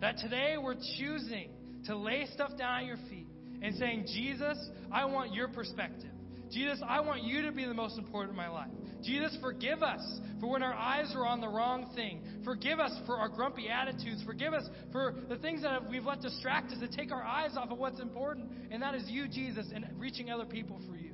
That 0.00 0.18
today 0.18 0.56
we're 0.60 0.76
choosing 0.98 1.50
to 1.86 1.96
lay 1.96 2.26
stuff 2.32 2.56
down 2.56 2.80
at 2.80 2.86
your 2.86 2.98
feet 3.08 3.26
and 3.62 3.74
saying, 3.76 4.06
Jesus, 4.12 4.58
I 4.92 5.04
want 5.06 5.32
your 5.32 5.48
perspective. 5.48 6.10
Jesus, 6.54 6.80
I 6.88 7.00
want 7.00 7.24
you 7.24 7.42
to 7.42 7.52
be 7.52 7.64
the 7.64 7.74
most 7.74 7.98
important 7.98 8.30
in 8.30 8.36
my 8.36 8.48
life. 8.48 8.70
Jesus, 9.02 9.36
forgive 9.42 9.82
us 9.82 10.00
for 10.40 10.48
when 10.48 10.62
our 10.62 10.72
eyes 10.72 11.12
are 11.16 11.26
on 11.26 11.40
the 11.40 11.48
wrong 11.48 11.90
thing. 11.96 12.22
Forgive 12.44 12.78
us 12.78 12.92
for 13.06 13.16
our 13.16 13.28
grumpy 13.28 13.68
attitudes. 13.68 14.22
Forgive 14.24 14.54
us 14.54 14.64
for 14.92 15.14
the 15.28 15.36
things 15.36 15.62
that 15.62 15.90
we've 15.90 16.04
let 16.04 16.20
distract 16.20 16.70
us 16.70 16.78
to 16.78 16.88
take 16.96 17.10
our 17.10 17.24
eyes 17.24 17.56
off 17.56 17.70
of 17.70 17.78
what's 17.78 18.00
important, 18.00 18.50
and 18.70 18.80
that 18.82 18.94
is 18.94 19.04
you, 19.08 19.26
Jesus, 19.26 19.66
and 19.74 19.84
reaching 19.96 20.30
other 20.30 20.44
people 20.46 20.80
for 20.88 20.96
you. 20.96 21.12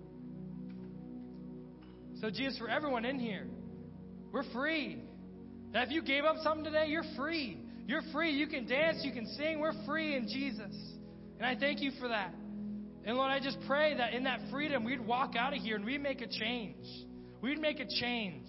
So, 2.21 2.29
Jesus, 2.29 2.59
for 2.59 2.69
everyone 2.69 3.07
in 3.07 3.19
here, 3.19 3.47
we're 4.31 4.49
free. 4.53 5.03
That 5.73 5.87
if 5.87 5.91
you 5.91 6.03
gave 6.03 6.25
up 6.25 6.37
something 6.43 6.65
today, 6.65 6.87
you're 6.89 7.05
free. 7.17 7.59
You're 7.87 8.03
free. 8.13 8.33
You 8.33 8.47
can 8.47 8.67
dance, 8.67 8.99
you 9.03 9.13
can 9.13 9.27
sing. 9.39 9.59
We're 9.59 9.85
free 9.87 10.15
in 10.17 10.29
Jesus. 10.29 10.75
And 11.39 11.47
I 11.47 11.59
thank 11.59 11.81
you 11.81 11.93
for 11.99 12.09
that. 12.09 12.35
And 13.05 13.17
Lord, 13.17 13.31
I 13.31 13.41
just 13.41 13.59
pray 13.67 13.97
that 13.97 14.13
in 14.13 14.25
that 14.25 14.41
freedom, 14.51 14.85
we'd 14.85 15.01
walk 15.01 15.35
out 15.37 15.55
of 15.55 15.61
here 15.61 15.77
and 15.77 15.85
we'd 15.85 16.03
make 16.03 16.21
a 16.21 16.27
change. 16.27 16.85
We'd 17.41 17.59
make 17.59 17.81
a 17.81 17.87
change. 17.87 18.49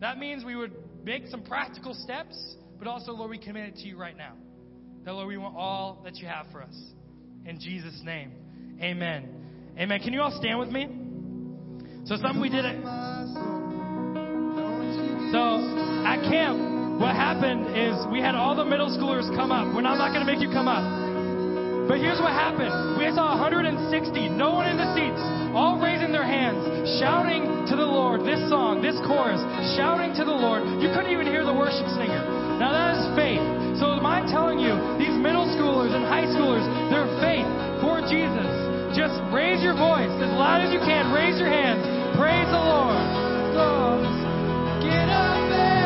That 0.00 0.18
means 0.18 0.44
we 0.44 0.56
would 0.56 0.72
make 1.04 1.26
some 1.28 1.42
practical 1.42 1.94
steps, 1.94 2.36
but 2.78 2.88
also, 2.88 3.12
Lord, 3.12 3.30
we 3.30 3.38
commit 3.38 3.68
it 3.68 3.76
to 3.76 3.82
you 3.82 3.96
right 3.96 4.16
now. 4.16 4.34
That, 5.04 5.12
Lord, 5.14 5.28
we 5.28 5.36
want 5.36 5.56
all 5.56 6.00
that 6.04 6.16
you 6.16 6.26
have 6.26 6.46
for 6.52 6.62
us. 6.62 6.74
In 7.46 7.60
Jesus' 7.60 8.00
name, 8.04 8.32
amen. 8.80 9.28
Amen. 9.78 10.00
Can 10.00 10.12
you 10.12 10.20
all 10.20 10.36
stand 10.40 10.58
with 10.58 10.70
me? 10.70 10.88
So, 12.04 12.16
something 12.16 12.40
we 12.40 12.48
did 12.48 12.64
at. 12.64 12.76
So, 15.30 15.60
at 16.04 16.20
camp, 16.28 17.00
what 17.00 17.14
happened 17.14 17.76
is 17.76 17.94
we 18.10 18.20
had 18.20 18.34
all 18.34 18.56
the 18.56 18.64
middle 18.64 18.88
schoolers 18.88 19.28
come 19.36 19.52
up. 19.52 19.72
We're 19.74 19.82
not, 19.82 19.92
I'm 19.92 19.98
not 19.98 20.12
going 20.12 20.26
to 20.26 20.32
make 20.32 20.42
you 20.42 20.50
come 20.50 20.68
up. 20.68 21.07
But 21.88 22.04
here's 22.04 22.20
what 22.20 22.36
happened. 22.36 23.00
We 23.00 23.08
saw 23.16 23.32
160, 23.40 23.72
no 24.36 24.52
one 24.52 24.68
in 24.68 24.76
the 24.76 24.92
seats, 24.92 25.24
all 25.56 25.80
raising 25.80 26.12
their 26.12 26.28
hands, 26.28 26.60
shouting 27.00 27.64
to 27.64 27.74
the 27.74 27.88
Lord 27.88 28.28
this 28.28 28.38
song, 28.52 28.84
this 28.84 29.00
chorus, 29.08 29.40
shouting 29.72 30.12
to 30.20 30.24
the 30.28 30.36
Lord. 30.36 30.68
You 30.84 30.92
couldn't 30.92 31.08
even 31.08 31.24
hear 31.24 31.48
the 31.48 31.56
worship 31.56 31.88
singer. 31.96 32.22
Now 32.60 32.76
that 32.76 33.00
is 33.00 33.08
faith. 33.16 33.40
So 33.80 33.96
am 33.96 34.04
I 34.04 34.20
telling 34.28 34.60
you, 34.60 34.76
these 35.00 35.16
middle 35.16 35.48
schoolers 35.56 35.96
and 35.96 36.04
high 36.04 36.28
schoolers, 36.28 36.68
their 36.92 37.08
faith 37.24 37.48
for 37.80 38.04
Jesus. 38.04 38.52
Just 38.92 39.16
raise 39.32 39.64
your 39.64 39.74
voice 39.74 40.12
as 40.20 40.30
loud 40.36 40.60
as 40.60 40.70
you 40.70 40.84
can. 40.84 41.08
Raise 41.16 41.40
your 41.40 41.48
hands. 41.48 41.80
Praise 42.20 42.48
the 42.52 42.60
Lord. 42.60 43.00
Get 44.84 45.08
up 45.08 45.77